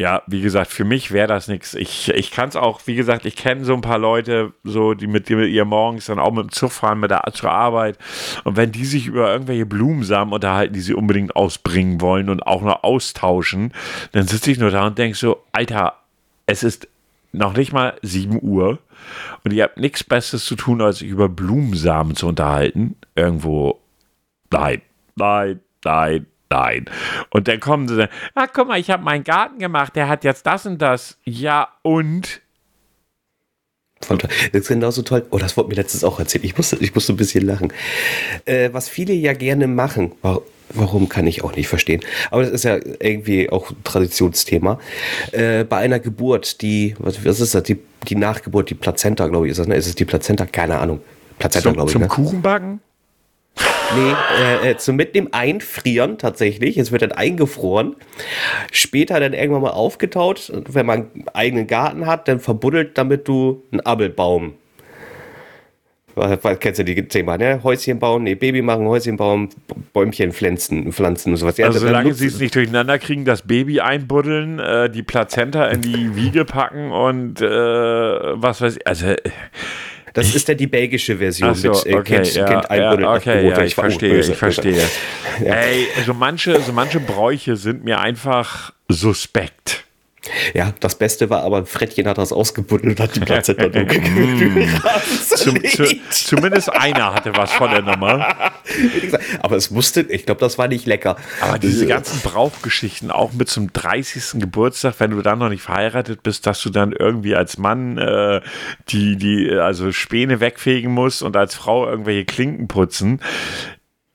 [0.00, 1.74] Ja, wie gesagt, für mich wäre das nichts.
[1.74, 5.06] Ich, ich kann es auch, wie gesagt, ich kenne so ein paar Leute, so die
[5.06, 7.98] mit, die mit ihr morgens dann auch mit dem Zug fahren mit der zur Arbeit.
[8.44, 12.62] Und wenn die sich über irgendwelche Blumensamen unterhalten, die sie unbedingt ausbringen wollen und auch
[12.62, 13.74] noch austauschen,
[14.12, 15.98] dann sitze ich nur da und denke so, Alter,
[16.46, 16.88] es ist
[17.32, 18.78] noch nicht mal 7 Uhr
[19.44, 22.96] und ihr habt nichts Besseres zu tun, als sich über Blumensamen zu unterhalten.
[23.14, 23.80] Irgendwo,
[24.50, 24.82] nein,
[25.16, 26.84] nein, nein, nein.
[27.30, 30.46] Und dann kommen sie, ah, guck mal, ich habe meinen Garten gemacht, der hat jetzt
[30.46, 31.18] das und das.
[31.24, 32.40] Ja, und?
[34.08, 35.26] Das ist genauso toll.
[35.30, 36.44] Oh, das wurde mir letztens auch erzählt.
[36.44, 37.72] Ich musste, ich musste ein bisschen lachen.
[38.46, 40.42] Äh, was viele ja gerne machen, Warum
[41.08, 42.00] kann ich auch nicht verstehen.
[42.30, 44.78] Aber das ist ja irgendwie auch ein Traditionsthema.
[45.32, 47.62] Äh, bei einer Geburt, die, was, was ist das?
[47.64, 49.74] Die, die Nachgeburt, die Plazenta, glaube ich, ist das, ne?
[49.74, 50.46] Ist es die Plazenta?
[50.46, 51.00] Keine Ahnung.
[51.38, 51.92] Plazenta, glaube ich.
[51.92, 52.08] Zum ne?
[52.08, 52.80] Kuchenbacken?
[53.94, 56.78] Nee, äh, äh, zum Mitnehmen einfrieren tatsächlich.
[56.78, 57.96] Es wird dann eingefroren.
[58.70, 60.52] Später dann irgendwann mal aufgetaut.
[60.68, 64.54] Wenn man einen eigenen Garten hat, dann verbuddelt, damit du einen Abelbaum
[66.60, 67.60] kennst du die Thema, ne?
[67.62, 69.48] Häuschen bauen, nee, Baby machen, Häuschen bauen,
[69.92, 71.56] Bäumchen pflanzen, pflanzen und sowas.
[71.56, 75.82] Ja, also solange sie es nicht durcheinander kriegen, das Baby einbuddeln, äh, die Plazenta in
[75.82, 79.14] die Wiege packen und äh, was weiß ich, also
[80.12, 83.02] das ich, ist ja die belgische Version so, mit äh, okay, kind, ja, kind einbuddeln.
[83.02, 84.82] Ja, okay, ja, ich, verstehe, ich verstehe.
[85.44, 85.54] Ja.
[85.54, 89.84] Ey, also manche, so manche Bräuche sind mir einfach suspekt.
[90.52, 93.70] Ja, das Beste war aber, Frettchen hat das ausgebuddelt und hat die Plazenta
[95.34, 98.52] Zum, zu, Zumindest einer hatte was von der Nummer.
[99.40, 101.16] aber es musste, ich glaube, das war nicht lecker.
[101.40, 104.40] Aber diese ganzen Brauchgeschichten, auch mit zum 30.
[104.40, 108.42] Geburtstag, wenn du dann noch nicht verheiratet bist, dass du dann irgendwie als Mann äh,
[108.90, 113.20] die, die, also Späne wegfegen musst und als Frau irgendwelche Klinken putzen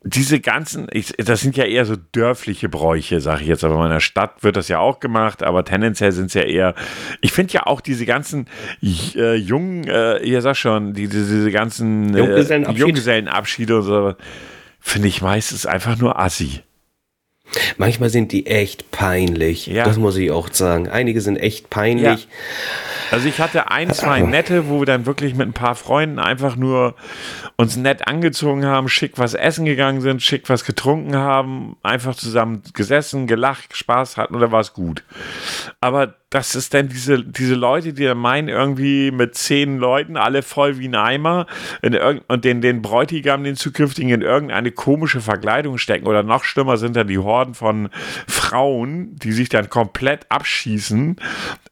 [0.08, 3.90] diese ganzen, ich, das sind ja eher so dörfliche Bräuche, sage ich jetzt, aber in
[3.90, 6.76] der Stadt wird das ja auch gemacht, aber tendenziell sind es ja eher,
[7.22, 8.46] ich finde ja auch diese ganzen
[8.84, 12.80] äh, jungen, äh, ihr sagt schon, die, diese, diese ganzen äh, Junggesellenabschiede.
[12.80, 14.14] Junggesellenabschiede und so,
[14.80, 16.62] finde ich meistens einfach nur assi.
[17.78, 19.68] Manchmal sind die echt peinlich.
[19.68, 19.84] Ja.
[19.84, 20.90] Das muss ich auch sagen.
[20.90, 22.24] Einige sind echt peinlich.
[22.24, 22.30] Ja.
[23.12, 26.56] Also ich hatte ein, zwei nette, wo wir dann wirklich mit ein paar Freunden einfach
[26.56, 26.96] nur
[27.56, 32.64] uns nett angezogen haben, schick was essen gegangen sind, schick was getrunken haben, einfach zusammen
[32.74, 35.04] gesessen, gelacht, Spaß hatten oder war es gut.
[35.82, 40.78] Aber das ist dann diese, diese Leute, die meinen, irgendwie mit zehn Leuten, alle voll
[40.80, 41.48] wie ein Eimer,
[42.28, 46.08] und den, den Bräutigam, den zukünftigen, in irgendeine komische Verkleidung stecken.
[46.08, 47.88] Oder noch schlimmer sind dann die Horden von
[48.28, 51.16] Frauen, die sich dann komplett abschießen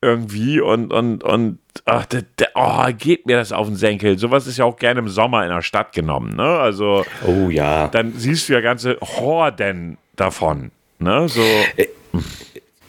[0.02, 4.18] irgendwie und, und, und ach, de, de, oh, geht mir das auf den Senkel.
[4.18, 6.38] Sowas ist ja auch gerne im Sommer in der Stadt genommen.
[6.38, 6.44] Ne?
[6.44, 7.90] Also, oh ja.
[7.90, 10.72] Dann siehst du ja ganze Horden davon.
[11.00, 11.28] Ne?
[11.28, 11.42] So.
[11.76, 11.88] Äh,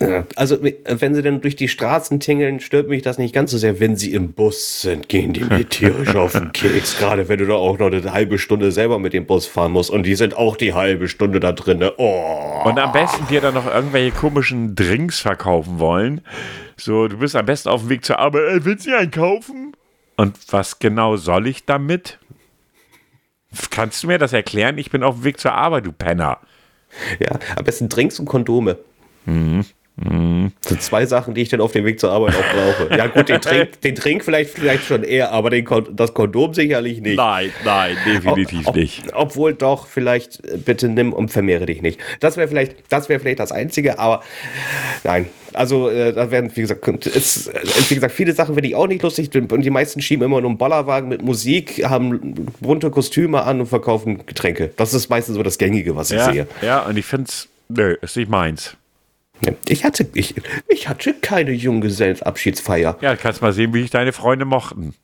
[0.09, 3.59] Ja, also, wenn sie dann durch die Straßen tingeln, stört mich das nicht ganz so
[3.59, 3.81] sehr.
[3.81, 6.99] Wenn sie im Bus sind, gehen die mir tierisch auf den Keks.
[6.99, 9.91] Gerade wenn du da auch noch eine halbe Stunde selber mit dem Bus fahren musst.
[9.91, 11.83] Und die sind auch die halbe Stunde da drin.
[11.97, 12.63] Oh.
[12.65, 16.21] Und am besten dir dann noch irgendwelche komischen Drinks verkaufen wollen.
[16.77, 18.43] So, du bist am besten auf dem Weg zur Arbeit.
[18.49, 19.73] Ey, willst du einen kaufen?
[20.17, 22.19] Und was genau soll ich damit?
[23.71, 24.79] Kannst du mir das erklären?
[24.79, 26.39] Ich bin auf dem Weg zur Arbeit, du Penner.
[27.19, 28.79] Ja, am besten Drinks und Kondome.
[29.27, 29.65] Mhm.
[29.97, 30.51] Mhm.
[30.61, 32.97] Das sind zwei Sachen, die ich dann auf dem Weg zur Arbeit auch brauche.
[32.97, 37.01] Ja, gut, den Trink, den Trink vielleicht, vielleicht schon eher, aber den, das Kondom sicherlich
[37.01, 37.17] nicht.
[37.17, 39.05] Nein, nein, definitiv ob, ob, nicht.
[39.15, 42.01] Obwohl doch, vielleicht äh, bitte nimm und vermehre dich nicht.
[42.19, 44.23] Das wäre vielleicht, das wäre vielleicht das Einzige, aber
[45.05, 45.27] nein.
[45.53, 48.89] Also, äh, da werden, wie gesagt, es, äh, wie gesagt, viele Sachen finde ich auch
[48.89, 49.31] nicht lustig.
[49.33, 53.67] Und die meisten schieben immer nur einen Bollerwagen mit Musik, haben bunte Kostüme an und
[53.67, 54.73] verkaufen Getränke.
[54.77, 56.49] Das ist meistens so das Gängige, was ich ja, sehe.
[56.63, 58.77] Ja, und ich finde es, nö, ist nicht meins.
[59.67, 60.35] Ich hatte, ich,
[60.69, 62.99] ich hatte keine Junggesellenabschiedsfeier.
[63.01, 64.95] Ja, kannst mal sehen, wie ich deine Freunde mochten.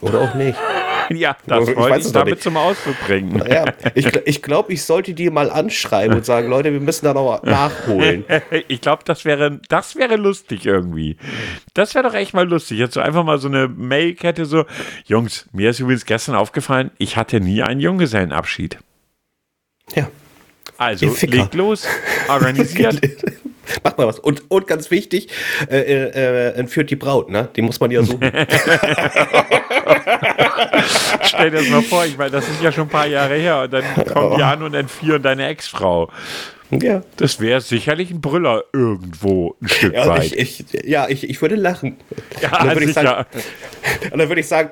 [0.00, 0.58] Oder auch nicht.
[1.10, 2.42] Ja, das ich wollte ich damit nicht.
[2.42, 3.42] zum Ausdruck bringen.
[3.48, 3.64] Ja,
[3.94, 7.42] ich, ich glaube, ich sollte die mal anschreiben und sagen, Leute, wir müssen da noch
[7.42, 8.26] nachholen.
[8.68, 11.16] ich glaube, das wäre, das wäre lustig irgendwie.
[11.72, 12.78] Das wäre doch echt mal lustig.
[12.78, 14.66] Jetzt so einfach mal so eine Mailkette so,
[15.06, 18.78] Jungs, mir ist übrigens gestern aufgefallen, ich hatte nie einen Junggesellenabschied.
[19.94, 20.10] Ja.
[20.76, 21.86] Also, legt los,
[22.28, 23.00] organisiert.
[23.84, 24.18] Macht mal was.
[24.18, 25.28] Und, und ganz wichtig,
[25.70, 27.48] äh, äh, entführt die Braut, ne?
[27.54, 28.20] Die muss man ja suchen.
[31.22, 33.62] Stell dir das mal vor, ich meine, das ist ja schon ein paar Jahre her
[33.62, 36.10] und dann kommen die an und entführen deine Ex-Frau.
[36.70, 37.02] Ja.
[37.16, 40.32] Das wäre sicherlich ein Brüller irgendwo ein Stück ja, weit.
[40.32, 41.96] Ich, ich, ja, ich, ich würde lachen.
[42.42, 43.26] Ja, und dann würde ich sagen,
[44.10, 44.70] und dann würde ich sagen,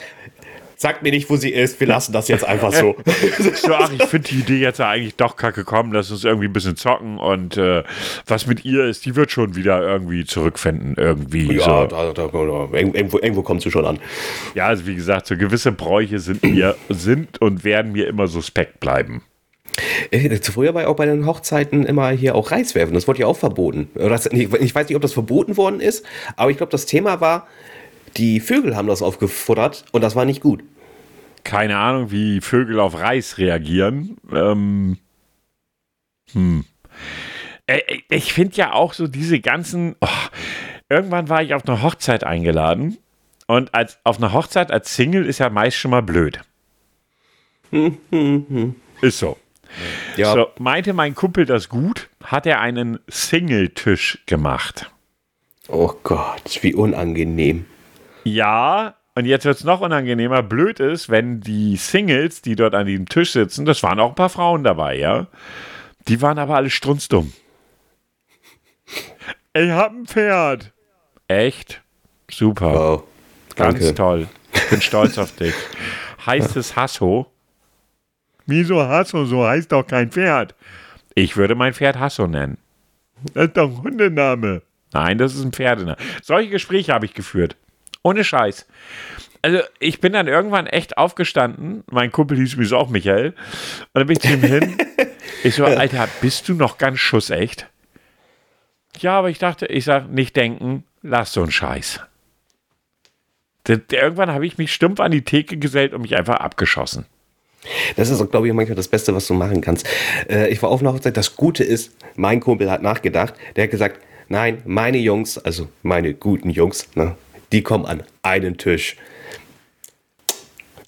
[0.77, 1.81] Sagt mir nicht, wo sie ist.
[1.81, 2.97] Wir lassen das jetzt einfach so.
[3.55, 5.93] so ach, ich finde die Idee jetzt eigentlich doch kacke kommen.
[5.93, 7.19] Lass uns irgendwie ein bisschen zocken.
[7.19, 7.83] Und äh,
[8.27, 10.95] was mit ihr ist, die wird schon wieder irgendwie zurückfinden.
[10.99, 11.55] Irgendwie.
[11.55, 11.87] Ja, so.
[11.87, 13.99] da, da, da, irgendwo, irgendwo kommst du schon an.
[14.55, 18.81] Ja, also wie gesagt, so gewisse Bräuche sind mir, sind und werden mir immer suspekt
[18.81, 19.23] bleiben.
[20.11, 22.95] Äh, früher war ja auch bei den Hochzeiten immer hier auch Reis werfen.
[22.95, 23.89] Das wurde ja auch verboten.
[23.95, 26.05] Ich weiß nicht, ob das verboten worden ist,
[26.37, 27.47] aber ich glaube, das Thema war,
[28.17, 30.63] die Vögel haben das aufgefuttert und das war nicht gut.
[31.45, 34.17] Keine Ahnung, wie Vögel auf Reis reagieren.
[34.33, 34.99] Ähm,
[36.33, 36.65] hm.
[37.67, 39.97] Äh, äh, ich finde ja auch so diese ganzen.
[40.01, 40.09] Oh,
[40.89, 42.99] irgendwann war ich auf einer Hochzeit eingeladen
[43.47, 46.41] und als, auf einer Hochzeit als Single ist ja meist schon mal blöd.
[49.01, 49.37] ist so.
[50.17, 50.33] Ja.
[50.33, 54.91] So, meinte mein Kumpel das gut, hat er einen Single-Tisch gemacht.
[55.69, 57.67] Oh Gott, wie unangenehm.
[58.27, 60.43] Ja, und jetzt wird es noch unangenehmer.
[60.43, 64.15] Blöd ist, wenn die Singles, die dort an dem Tisch sitzen, das waren auch ein
[64.17, 65.29] paar Frauen dabei, ja.
[66.09, 67.33] Die waren aber alle strunzdumm.
[69.55, 70.73] Ich hab ein Pferd.
[71.29, 71.83] Echt?
[72.31, 72.75] Super.
[72.75, 73.03] Wow.
[73.55, 73.95] Ganz Danke.
[73.95, 74.29] toll.
[74.53, 75.55] Ich bin stolz auf dich.
[76.27, 77.31] Heißt es Hasso?
[78.45, 79.25] Wieso Hasso?
[79.25, 80.55] So heißt doch kein Pferd.
[81.15, 82.59] Ich würde mein Pferd Hasso nennen.
[83.35, 84.63] Das ist doch ein Hundename.
[84.93, 85.97] Nein, das ist ein Pferdename.
[86.23, 87.57] Solche Gespräche habe ich geführt.
[88.07, 88.67] Ohne Scheiß.
[89.43, 91.83] Also ich bin dann irgendwann echt aufgestanden.
[91.91, 93.31] Mein Kumpel hieß übrigens auch Michael.
[93.31, 93.37] Und
[93.95, 94.77] dann bin ich zu ihm hin.
[95.43, 97.69] Ich so, Alter, bist du noch ganz schussecht?
[98.99, 102.01] Ja, aber ich dachte, ich sag, nicht denken, lass so einen Scheiß.
[103.69, 107.07] irgendwann habe ich mich stumpf an die Theke gesellt und mich einfach abgeschossen.
[107.97, 109.87] Das ist, glaube ich, manchmal das Beste, was du machen kannst.
[110.29, 111.17] Äh, ich war auf einer Hochzeit.
[111.17, 113.35] Das Gute ist, mein Kumpel hat nachgedacht.
[113.57, 117.17] Der hat gesagt, nein, meine Jungs, also meine guten Jungs, ne,
[117.53, 118.97] die kommen an einen Tisch.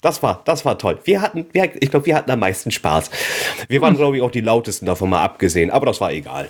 [0.01, 0.99] Das war, das war toll.
[1.03, 3.11] Wir hatten, wir, ich glaube, wir hatten am meisten Spaß.
[3.67, 6.47] Wir waren, glaube ich, auch die lautesten davon mal abgesehen, aber das war egal.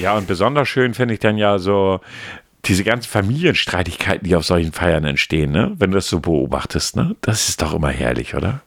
[0.00, 2.00] Ja, und besonders schön finde ich dann ja so
[2.64, 5.74] diese ganzen Familienstreitigkeiten, die auf solchen Feiern entstehen, ne?
[5.78, 7.14] Wenn du das so beobachtest, ne?
[7.20, 8.62] Das ist doch immer herrlich, oder?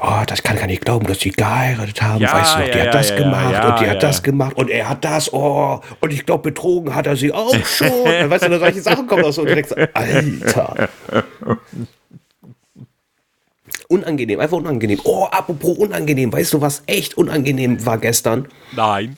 [0.00, 2.20] Oh, das kann ich gar nicht glauben, dass die geheiratet haben.
[2.20, 4.56] Ja, weißt du noch, die ja, hat das ja, gemacht und die hat das gemacht
[4.56, 7.88] und er hat das, oh, und ich glaube, betrogen hat er sie auch schon.
[7.88, 9.74] weißt du, solche Sachen kommen aus so direkt.
[9.94, 10.88] Alter.
[13.88, 15.00] Unangenehm, einfach unangenehm.
[15.04, 18.48] Oh, apropos unangenehm, weißt du, was echt unangenehm war gestern?
[18.72, 19.16] Nein.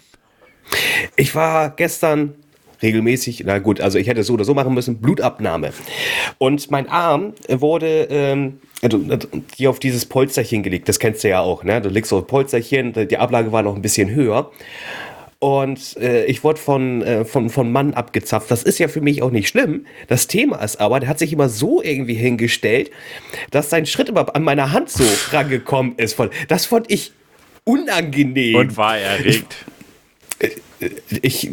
[1.16, 2.34] Ich war gestern
[2.82, 5.72] regelmäßig, na gut, also ich hätte es so oder so machen müssen, Blutabnahme.
[6.38, 9.00] Und mein Arm wurde ähm, also,
[9.54, 11.80] hier auf dieses Polsterchen gelegt, das kennst du ja auch, ne?
[11.80, 14.50] Du legst so ein Polsterchen, die Ablage war noch ein bisschen höher.
[15.38, 18.50] Und äh, ich wurde von, äh, von, von Mann abgezapft.
[18.50, 19.84] Das ist ja für mich auch nicht schlimm.
[20.08, 22.90] Das Thema ist aber, der hat sich immer so irgendwie hingestellt,
[23.50, 26.16] dass sein Schritt immer an meiner Hand so rangekommen ist.
[26.48, 27.12] Das fand ich
[27.64, 28.56] unangenehm.
[28.56, 29.56] Und war erregt.
[29.66, 29.75] Ich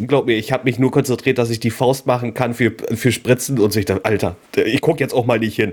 [0.06, 3.12] glaube mir, ich habe mich nur konzentriert, dass ich die Faust machen kann für, für
[3.12, 5.72] Spritzen und sich dann, Alter, ich gucke jetzt auch mal nicht hin.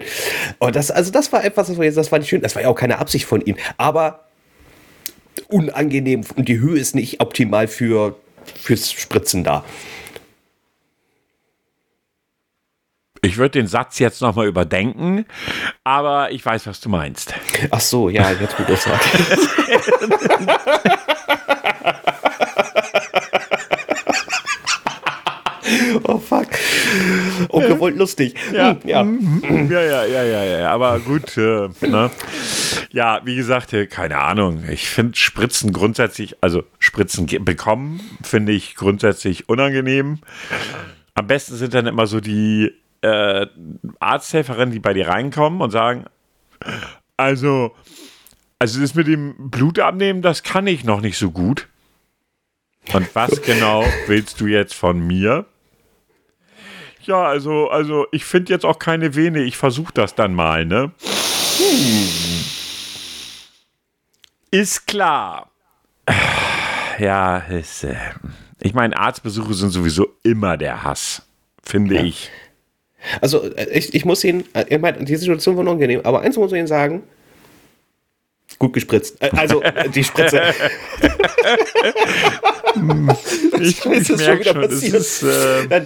[0.60, 2.42] Und das, also das war etwas, das war, das war nicht schön.
[2.42, 3.58] Das war ja auch keine Absicht von ihm.
[3.78, 4.26] Aber
[5.48, 8.16] unangenehm und die Höhe ist nicht optimal für,
[8.56, 9.66] fürs Spritzen da.
[13.24, 15.26] Ich würde den Satz jetzt nochmal überdenken,
[15.84, 17.36] aber ich weiß, was du meinst.
[17.70, 19.10] Ach so, ja, jetzt wo du das sagst.
[26.04, 26.48] oh fuck.
[27.52, 28.36] Ungewollt lustig.
[28.54, 29.82] Ja, hm, ja.
[29.82, 30.72] ja, ja, ja, ja, ja.
[30.72, 32.12] Aber gut, äh, ne?
[32.92, 34.64] Ja, wie gesagt, keine Ahnung.
[34.70, 40.20] Ich finde Spritzen grundsätzlich, also Spritzen bekommen, finde ich grundsätzlich unangenehm.
[41.16, 42.72] Am besten sind dann immer so die
[43.02, 43.48] äh,
[44.00, 46.06] Arzthelferinnen, die bei dir reinkommen und sagen,
[47.18, 47.76] also,
[48.60, 51.68] also das mit dem Blut abnehmen, das kann ich noch nicht so gut.
[52.94, 55.46] Und was genau willst du jetzt von mir?
[57.04, 59.44] Ja, also, also ich finde jetzt auch keine Vene.
[59.44, 60.92] Ich versuche das dann mal, ne?
[61.58, 62.10] Hm.
[64.52, 65.50] Ist klar.
[67.00, 67.96] Ja, ist, äh,
[68.60, 71.24] ich meine, Arztbesuche sind sowieso immer der Hass,
[71.64, 72.04] finde ja.
[72.04, 72.30] ich.
[73.22, 76.38] Also, äh, ich, ich muss Ihnen, äh, ich meine, die Situation war unangenehm, aber eins
[76.38, 77.02] muss ich Ihnen sagen,
[78.62, 79.22] gut gespritzt.
[79.22, 79.62] Äh, also
[79.94, 80.42] die Spritze.
[83.60, 85.86] ich, ich merke schon, das ist, äh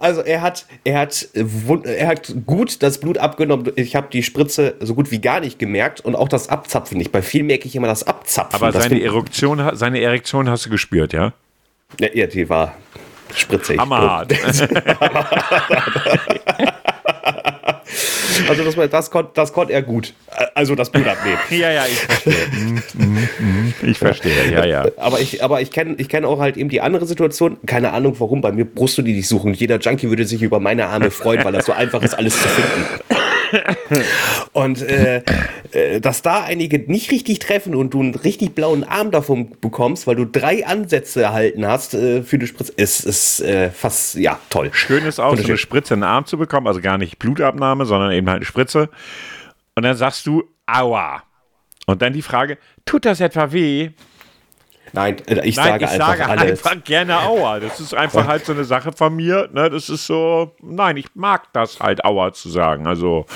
[0.00, 3.70] also er hat, er hat, er hat gut das Blut abgenommen.
[3.76, 7.12] Ich habe die Spritze so gut wie gar nicht gemerkt und auch das Abzapfen nicht.
[7.12, 8.60] Bei vielen merke ich immer das Abzapfen.
[8.60, 11.32] Aber seine Erektion, seine Erektion hast du gespürt, ja?
[12.00, 12.74] Ja, die war
[13.34, 13.78] spritzig.
[13.78, 14.32] Hammerhart.
[18.48, 20.14] Also das, das, konnte, das konnte er gut.
[20.54, 21.38] Also das Blut abnehmen.
[21.50, 22.34] ja, ja, ich verstehe.
[23.82, 24.86] Ich verstehe, ja, ja.
[24.96, 27.58] Aber ich, aber ich kenne ich kenn auch halt eben die andere Situation.
[27.66, 28.40] Keine Ahnung warum.
[28.40, 29.54] Bei mir brust du die nicht suchen.
[29.54, 32.48] Jeder Junkie würde sich über meine Arme freuen, weil das so einfach ist, alles zu
[32.48, 33.25] finden.
[34.52, 35.22] und äh,
[35.72, 40.06] äh, dass da einige nicht richtig treffen und du einen richtig blauen Arm davon bekommst,
[40.06, 44.38] weil du drei Ansätze erhalten hast äh, für die Spritze, ist, ist äh, fast, ja,
[44.50, 44.70] toll.
[44.72, 47.86] Schön ist auch, so eine Spritze in den Arm zu bekommen, also gar nicht Blutabnahme,
[47.86, 48.88] sondern eben halt eine Spritze.
[49.74, 51.22] Und dann sagst du, aua.
[51.86, 53.90] Und dann die Frage, tut das etwa weh?
[54.92, 57.60] Nein, äh, ich Nein, sage, ich einfach, sage einfach gerne Aua.
[57.60, 59.48] Das ist einfach halt so eine Sache von mir.
[59.52, 59.70] Ne?
[59.70, 62.86] Das ist so, nein, ich mag das halt Aua zu sagen.
[62.86, 63.26] Also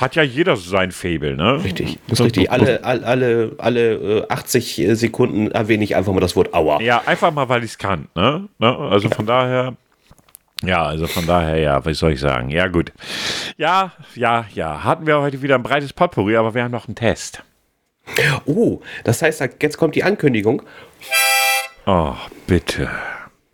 [0.00, 1.36] hat ja jeder so sein Fable.
[1.36, 1.62] Ne?
[1.62, 2.50] Richtig, das ist richtig.
[2.50, 6.80] Alle, alle, alle 80 äh, Sekunden erwähne ich einfach mal das Wort Aua.
[6.80, 8.08] Ja, einfach mal, weil ich es kann.
[8.14, 8.48] Ne?
[8.58, 8.76] ne?
[8.76, 9.14] Also ja.
[9.14, 9.74] von daher.
[10.62, 12.50] Ja, also von daher, ja, was soll ich sagen?
[12.50, 12.92] Ja, gut.
[13.56, 14.84] Ja, ja, ja.
[14.84, 17.42] Hatten wir heute wieder ein breites Potpourri, aber wir haben noch einen Test.
[18.44, 20.62] Oh, das heißt, jetzt kommt die Ankündigung.
[21.86, 22.14] Oh,
[22.46, 22.90] bitte,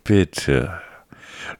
[0.03, 0.81] bitte.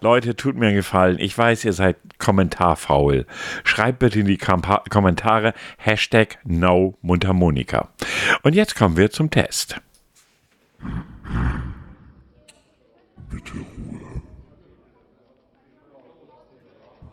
[0.01, 1.17] Leute, tut mir einen Gefallen.
[1.19, 3.25] Ich weiß, ihr seid kommentarfaul.
[3.63, 7.89] Schreibt bitte in die Kampa Kommentare Hashtag NoMundharmonika.
[8.43, 9.79] Und jetzt kommen wir zum Test.
[13.29, 14.21] Bitte Ruhe.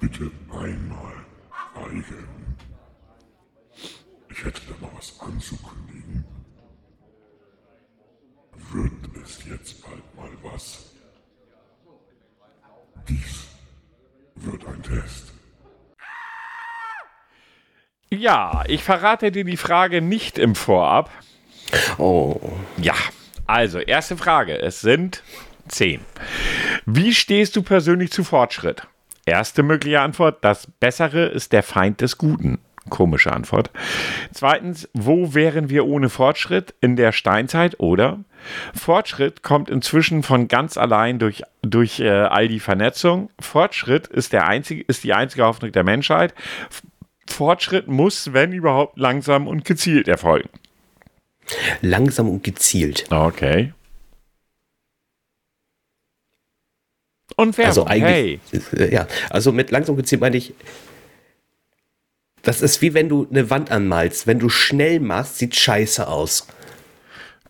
[0.01, 1.13] Bitte einmal
[1.85, 2.29] schweigen.
[4.31, 4.84] Ich hätte da
[5.21, 6.25] anzukündigen.
[8.73, 8.93] Wird
[9.23, 10.95] es jetzt bald mal was?
[13.09, 13.47] Dies
[14.37, 15.33] wird ein Test.
[18.11, 21.11] Ja, ich verrate dir die Frage nicht im Vorab.
[21.99, 22.41] Oh.
[22.77, 22.95] Ja,
[23.47, 24.59] also, erste Frage.
[24.59, 25.23] Es sind
[25.69, 26.01] zehn.
[26.87, 28.87] Wie stehst du persönlich zu Fortschritt?
[29.27, 32.59] Erste mögliche Antwort: Das Bessere ist der Feind des Guten.
[32.91, 33.71] Komische Antwort.
[34.33, 36.75] Zweitens, wo wären wir ohne Fortschritt?
[36.81, 38.21] In der Steinzeit oder?
[38.75, 43.31] Fortschritt kommt inzwischen von ganz allein durch, durch äh, all die Vernetzung.
[43.41, 46.35] Fortschritt ist, der einzige, ist die einzige Hoffnung der Menschheit.
[47.27, 50.51] Fortschritt muss, wenn überhaupt, langsam und gezielt erfolgen.
[51.81, 53.07] Langsam und gezielt.
[53.11, 53.73] Okay.
[57.37, 57.69] Und Werbung.
[57.69, 58.41] Also eigentlich,
[58.73, 58.93] hey.
[58.93, 60.55] ja, also mit langsam und gezielt meine ich,
[62.45, 64.27] das ist wie wenn du eine Wand anmalst.
[64.27, 66.47] Wenn du schnell machst, sieht scheiße aus.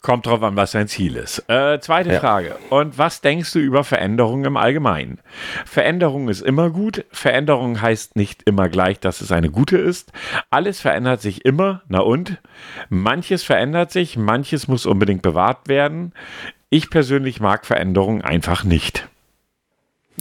[0.04, 1.48] Kommt drauf an, was dein Ziel ist.
[1.48, 2.20] Äh, zweite ja.
[2.20, 2.56] Frage.
[2.68, 5.18] Und was denkst du über Veränderungen im Allgemeinen?
[5.64, 7.06] Veränderung ist immer gut.
[7.10, 10.12] Veränderung heißt nicht immer gleich, dass es eine gute ist.
[10.50, 11.80] Alles verändert sich immer.
[11.88, 12.36] Na und?
[12.90, 16.12] Manches verändert sich, manches muss unbedingt bewahrt werden.
[16.68, 19.08] Ich persönlich mag Veränderungen einfach nicht.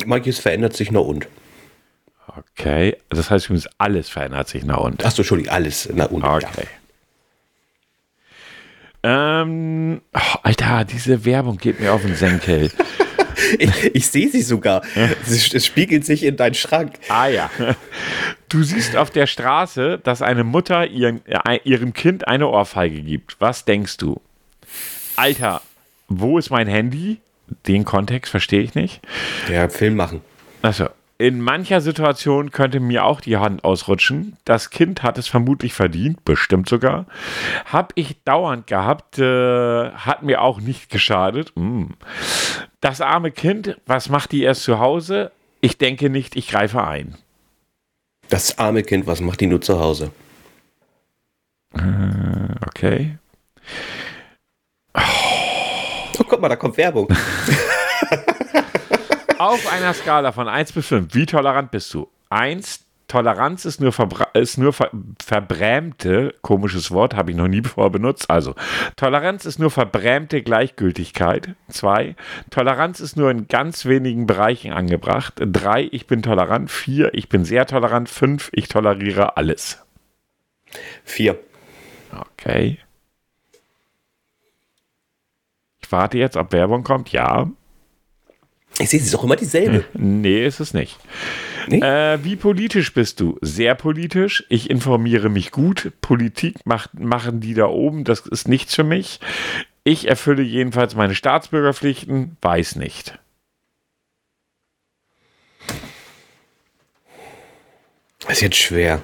[0.06, 1.28] Manches verändert sich, na und?
[2.28, 5.06] Okay, das heißt übrigens, alles verändert sich nach unten.
[5.06, 6.28] Achso, Entschuldigung, alles nach unten.
[6.28, 6.68] Okay.
[9.04, 12.72] Ähm, oh, Alter, diese Werbung geht mir auf den Senkel.
[13.60, 14.84] Ich, ich sehe sie sogar.
[14.96, 16.94] Es, es spiegelt sich in deinen Schrank.
[17.10, 17.50] Ah ja.
[18.48, 23.36] Du siehst auf der Straße, dass eine Mutter ihren, äh, ihrem Kind eine Ohrfeige gibt.
[23.40, 24.22] Was denkst du?
[25.16, 25.62] Alter,
[26.08, 27.20] wo ist mein Handy?
[27.68, 29.02] Den Kontext verstehe ich nicht.
[29.52, 30.22] Ja, Film machen.
[30.62, 30.90] Also,
[31.24, 34.36] in mancher Situation könnte mir auch die Hand ausrutschen.
[34.44, 37.06] Das Kind hat es vermutlich verdient, bestimmt sogar.
[37.64, 41.54] Hab ich dauernd gehabt, äh, hat mir auch nicht geschadet.
[41.56, 41.92] Mm.
[42.82, 45.32] Das arme Kind, was macht die erst zu Hause?
[45.62, 47.16] Ich denke nicht, ich greife ein.
[48.28, 50.12] Das arme Kind, was macht die nur zu Hause?
[52.68, 53.18] Okay.
[54.94, 57.08] Oh, guck mal, da kommt Werbung.
[59.38, 62.10] Auf einer Skala von 1 bis 5, wie tolerant bist du?
[62.30, 64.90] 1, Toleranz ist nur, verbra- ist nur ver
[65.24, 68.30] verbrämte, komisches Wort, habe ich noch nie bevor benutzt.
[68.30, 68.56] Also,
[68.96, 71.56] Toleranz ist nur verbrämte Gleichgültigkeit.
[71.70, 72.16] 2,
[72.50, 75.36] Toleranz ist nur in ganz wenigen Bereichen angebracht.
[75.38, 76.72] 3, ich bin tolerant.
[76.72, 78.10] 4, ich bin sehr tolerant.
[78.10, 79.86] 5, ich toleriere alles.
[81.04, 81.38] Vier.
[82.12, 82.80] Okay.
[85.82, 87.12] Ich warte jetzt, ob Werbung kommt.
[87.12, 87.48] Ja.
[88.80, 89.86] Ich sehe, sie ist auch immer dieselbe.
[89.94, 90.98] Nee, ist es nicht.
[91.68, 91.80] Nee?
[91.80, 93.38] Äh, wie politisch bist du?
[93.42, 94.44] Sehr politisch.
[94.50, 95.92] Ich informiere mich gut.
[96.02, 98.04] Politik macht, machen die da oben.
[98.04, 99.20] Das ist nichts für mich.
[99.84, 102.38] Ich erfülle jedenfalls meine Staatsbürgerpflichten.
[102.42, 103.20] Weiß nicht.
[108.22, 109.02] Das ist jetzt schwer.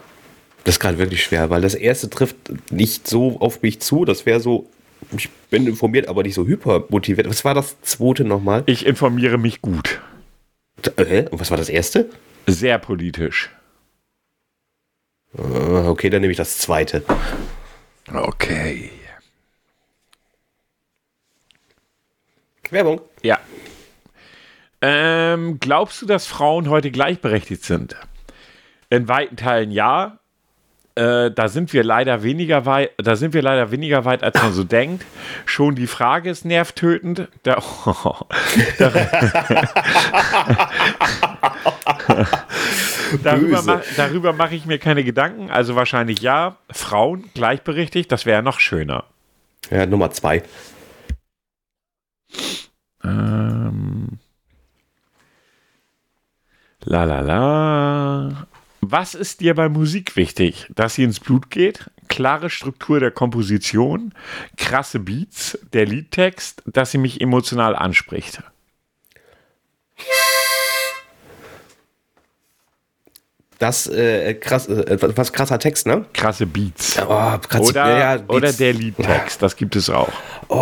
[0.63, 2.37] Das ist gerade wirklich schwer, weil das erste trifft
[2.71, 4.05] nicht so auf mich zu.
[4.05, 4.69] Das wäre so,
[5.11, 7.27] ich bin informiert, aber nicht so hypermotiviert.
[7.27, 8.63] Was war das zweite nochmal?
[8.67, 9.99] Ich informiere mich gut.
[10.97, 12.09] Äh, und was war das erste?
[12.47, 13.49] Sehr politisch.
[15.37, 17.03] Äh, Okay, dann nehme ich das zweite.
[18.13, 18.91] Okay.
[22.71, 23.01] Werbung.
[23.23, 23.39] Ja.
[24.81, 27.95] Ähm, glaubst du, dass Frauen heute gleichberechtigt sind?
[28.89, 30.18] In weiten Teilen ja.
[30.99, 34.51] Äh, da sind wir leider weniger weit, da sind wir leider weniger weit, als man
[34.51, 35.05] so denkt.
[35.45, 37.29] Schon die Frage ist nervtötend.
[37.43, 37.53] Da,
[43.23, 43.65] darüber Böse.
[43.65, 45.49] mach, darüber mache ich mir keine Gedanken.
[45.49, 46.57] Also wahrscheinlich ja.
[46.69, 49.05] Frauen gleichberechtigt, das wäre noch schöner.
[49.71, 50.43] Ja, Nummer zwei.
[53.05, 54.19] Ähm.
[56.83, 58.48] La la la.
[58.91, 60.65] Was ist dir bei Musik wichtig?
[60.73, 61.91] Dass sie ins Blut geht?
[62.07, 64.15] Klare Struktur der Komposition?
[64.57, 65.59] Krasse Beats?
[65.73, 66.63] Der Liedtext?
[66.65, 68.41] Dass sie mich emotional anspricht?
[73.59, 76.05] Das, äh, krass, äh, was krasser Text, ne?
[76.13, 76.97] Krasse Beats.
[76.99, 78.57] Oh, krass, Oder, ja, ja, oder Beats.
[78.57, 80.09] der Liedtext, das gibt es auch.
[80.47, 80.57] Oh,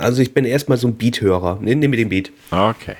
[0.00, 1.58] also ich bin erstmal so ein Beat-Hörer.
[1.60, 2.32] Nimm mir den Beat.
[2.50, 2.96] Okay.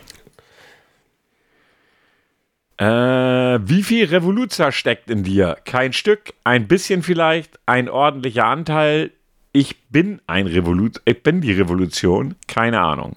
[2.77, 5.57] Äh, wie viel Revoluzer steckt in dir?
[5.64, 9.12] Kein Stück, ein bisschen vielleicht, ein ordentlicher Anteil.
[9.53, 12.35] Ich bin ein Revolut, ich bin die Revolution.
[12.49, 13.16] Keine Ahnung.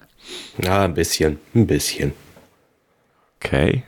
[0.58, 2.12] Ja, ein bisschen, ein bisschen.
[3.40, 3.82] Okay.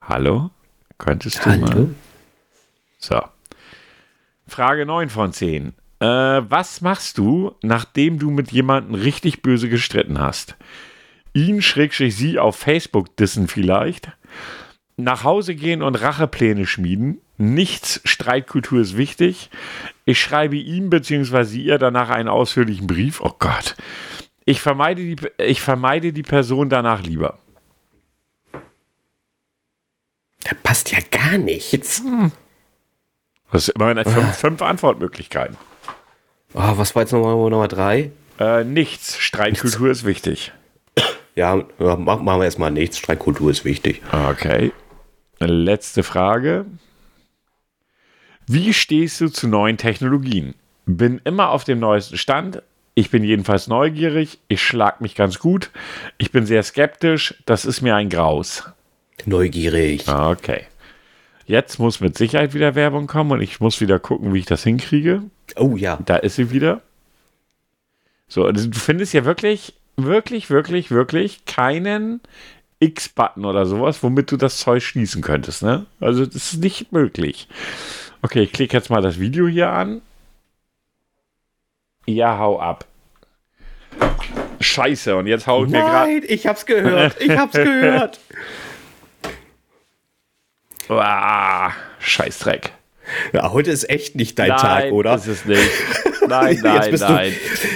[0.00, 0.50] Hallo?
[0.96, 1.70] Könntest du mal?
[1.70, 1.90] Hallo?
[2.98, 3.20] So.
[4.46, 5.74] Frage 9 von 10.
[6.00, 10.56] Äh, was machst du, nachdem du mit jemandem richtig böse gestritten hast?
[11.34, 14.12] Ihn schrägstrich sie auf Facebook dissen vielleicht?
[14.96, 17.20] Nach Hause gehen und Rachepläne schmieden?
[17.36, 19.50] Nichts Streitkultur ist wichtig.
[20.04, 21.58] Ich schreibe ihm bzw.
[21.58, 23.20] ihr danach einen ausführlichen Brief.
[23.20, 23.74] Oh Gott.
[24.44, 27.38] Ich vermeide die, ich vermeide die Person danach lieber.
[30.44, 32.02] Da passt ja gar nichts.
[33.50, 35.56] Das ist immerhin fünf, fünf Antwortmöglichkeiten.
[36.52, 38.12] Oh, was war jetzt nochmal Nummer drei?
[38.38, 39.18] Äh, nichts.
[39.18, 40.52] Streitkultur ist wichtig.
[41.34, 42.98] Ja, ja, mach- machen wir erstmal nichts.
[42.98, 44.02] Streitkultur ist wichtig.
[44.12, 44.72] Okay.
[45.40, 46.64] Letzte Frage.
[48.46, 50.54] Wie stehst du zu neuen Technologien?
[50.86, 52.62] Bin immer auf dem neuesten Stand.
[52.94, 54.38] Ich bin jedenfalls neugierig.
[54.48, 55.70] Ich schlag mich ganz gut.
[56.18, 57.34] Ich bin sehr skeptisch.
[57.46, 58.64] Das ist mir ein Graus.
[59.24, 60.06] Neugierig.
[60.08, 60.64] Okay.
[61.46, 64.62] Jetzt muss mit Sicherheit wieder Werbung kommen und ich muss wieder gucken, wie ich das
[64.62, 65.22] hinkriege.
[65.56, 65.98] Oh ja.
[66.04, 66.82] Da ist sie wieder.
[68.28, 72.20] So, also du findest ja wirklich, wirklich, wirklich, wirklich keinen
[72.80, 75.86] X-Button oder sowas, womit du das Zeug schließen könntest, ne?
[76.00, 77.48] Also das ist nicht möglich.
[78.22, 80.02] Okay, ich klicke jetzt mal das Video hier an.
[82.06, 82.86] Ja, hau ab.
[84.60, 86.12] Scheiße, und jetzt hau ich mir gerade.
[86.12, 87.20] Nein, ich hab's gehört.
[87.20, 88.20] Ich hab's gehört.
[90.86, 92.72] Ah, Scheißdreck.
[93.32, 95.14] Ja, heute ist echt nicht dein nein, Tag, oder?
[95.14, 95.60] ist es nicht.
[96.28, 97.32] Nein, jetzt, nein, bist nein.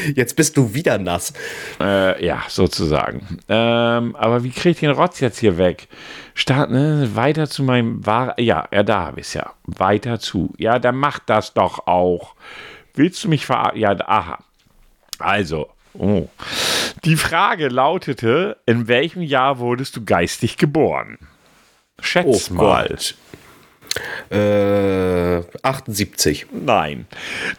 [0.06, 1.32] Du, jetzt bist du wieder nass.
[1.80, 3.38] Äh, ja, sozusagen.
[3.48, 5.88] Ähm, aber wie kriege ich den Rotz jetzt hier weg?
[6.34, 9.52] Start, ne, weiter zu meinem War Ja, ja, da habe ich es ja.
[9.64, 10.52] Weiter zu.
[10.56, 12.34] Ja, dann mach das doch auch.
[12.94, 13.80] Willst du mich verarschen?
[13.80, 14.38] Ja, aha.
[15.18, 16.28] Also, oh.
[17.04, 21.18] Die Frage lautete: In welchem Jahr wurdest du geistig geboren?
[22.00, 22.86] Schätz Oh mal.
[22.88, 23.14] Gott.
[24.30, 26.46] Äh, 78.
[26.52, 27.06] Nein.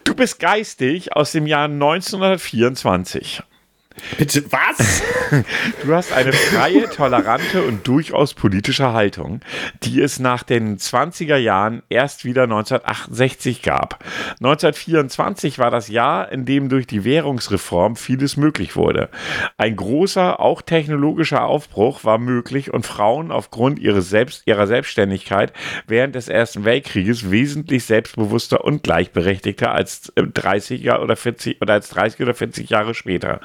[0.04, 3.42] Du bist geistig aus dem Jahr 1924.
[4.18, 5.04] Bitte, was?
[5.84, 9.42] Du hast eine freie, tolerante und durchaus politische Haltung,
[9.84, 14.04] die es nach den 20er Jahren erst wieder 1968 gab.
[14.40, 19.10] 1924 war das Jahr, in dem durch die Währungsreform vieles möglich wurde.
[19.58, 25.54] Ein großer, auch technologischer Aufbruch war möglich und Frauen aufgrund ihres Selbst, ihrer Selbstständigkeit
[25.88, 32.22] während des Ersten Weltkrieges wesentlich selbstbewusster und gleichberechtigter als 30er oder 40 oder als 30
[32.22, 33.42] oder 40 Jahre später.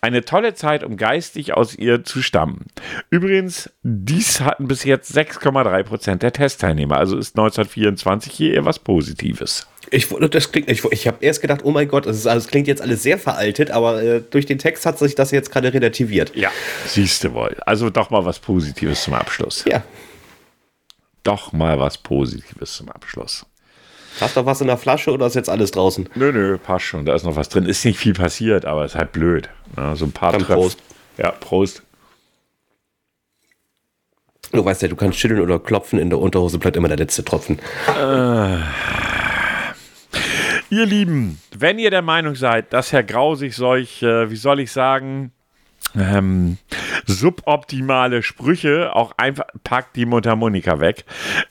[0.00, 2.66] Eine tolle Zeit, um geistig aus ihr zu stammen.
[3.10, 6.96] Übrigens, dies hatten bis jetzt 6,3 Prozent der Testteilnehmer.
[6.98, 9.66] Also ist 1924 hier eher was Positives.
[9.90, 12.66] Ich, das klingt, ich, ich habe erst gedacht, oh mein Gott, das, ist, also, klingt
[12.66, 16.34] jetzt alles sehr veraltet, aber äh, durch den Text hat sich das jetzt gerade relativiert.
[16.34, 16.50] Ja,
[16.86, 17.56] siehst du wohl.
[17.66, 19.64] Also doch mal was Positives zum Abschluss.
[19.66, 19.82] Ja.
[21.22, 23.46] Doch mal was Positives zum Abschluss.
[24.20, 26.08] Hast du was in der Flasche oder ist jetzt alles draußen?
[26.14, 27.04] Nö, nö, passt schon.
[27.04, 27.66] Da ist noch was drin.
[27.66, 29.48] Ist nicht viel passiert, aber ist halt blöd.
[29.76, 30.78] Ja, so ein paar Dann Tröpf- Prost.
[31.18, 31.82] Ja, Prost.
[34.52, 37.24] Du weißt ja, du kannst schütteln oder klopfen, in der Unterhose bleibt immer der letzte
[37.24, 37.58] Tropfen.
[40.70, 44.60] Ihr Lieben, wenn ihr der Meinung seid, dass Herr Grau sich solch, äh, wie soll
[44.60, 45.32] ich sagen,
[45.96, 46.58] ähm,
[47.06, 51.04] suboptimale Sprüche auch einfach packt die Mundharmonika weg.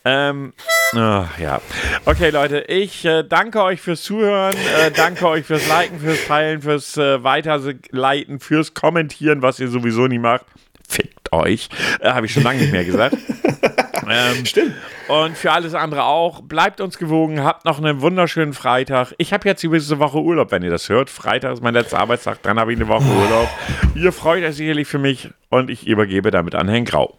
[0.05, 0.53] Ähm,
[0.95, 1.61] ach, ja.
[2.05, 6.61] Okay, Leute, ich äh, danke euch fürs Zuhören, äh, danke euch fürs Liken, fürs Teilen,
[6.61, 10.45] fürs äh, Weiterleiten, fürs Kommentieren, was ihr sowieso nie macht.
[10.87, 11.69] Fickt euch.
[11.99, 13.17] Äh, Habe ich schon lange nicht mehr gesagt.
[14.13, 14.75] ähm, Stimmt.
[15.07, 16.41] und für alles andere auch.
[16.41, 19.13] Bleibt uns gewogen, habt noch einen wunderschönen Freitag.
[19.17, 21.09] Ich habe jetzt übrigens eine Woche Urlaub, wenn ihr das hört.
[21.09, 23.49] Freitag ist mein letzter Arbeitstag, dann habe ich eine Woche Urlaub.
[23.95, 27.17] Ihr freut euch sicherlich für mich und ich übergebe damit an Herrn Grau.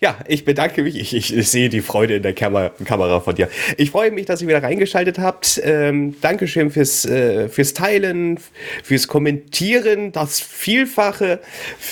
[0.00, 0.96] Ja, ich bedanke mich.
[0.96, 3.48] Ich, ich, ich sehe die Freude in der Kamera, Kamera von dir.
[3.76, 5.60] Ich freue mich, dass ihr wieder reingeschaltet habt.
[5.64, 8.38] Ähm, Dankeschön fürs, äh, fürs Teilen,
[8.84, 11.40] fürs Kommentieren, das Vielfache.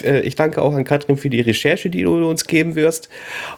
[0.04, 3.08] Äh, ich danke auch an Katrin für die Recherche, die du uns geben wirst.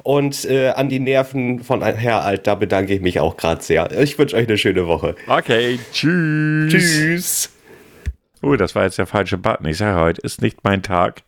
[0.03, 3.91] Und äh, an die Nerven von Herr Alt, da bedanke ich mich auch gerade sehr.
[4.01, 5.15] Ich wünsche euch eine schöne Woche.
[5.27, 6.73] Okay, tschüss.
[6.73, 7.51] Tschüss.
[8.41, 9.67] Oh, das war jetzt der falsche Button.
[9.67, 11.23] Ich sage, heute ist nicht mein Tag.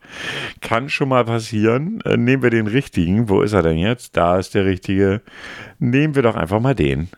[0.61, 2.01] Kann schon mal passieren.
[2.03, 3.29] Äh, nehmen wir den richtigen.
[3.29, 4.17] Wo ist er denn jetzt?
[4.17, 5.21] Da ist der richtige.
[5.81, 7.09] Nehmen wir doch einfach mal den.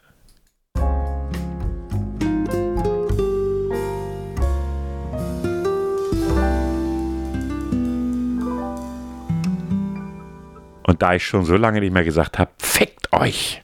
[10.84, 13.61] Und da ich schon so lange nicht mehr gesagt habe, fickt euch.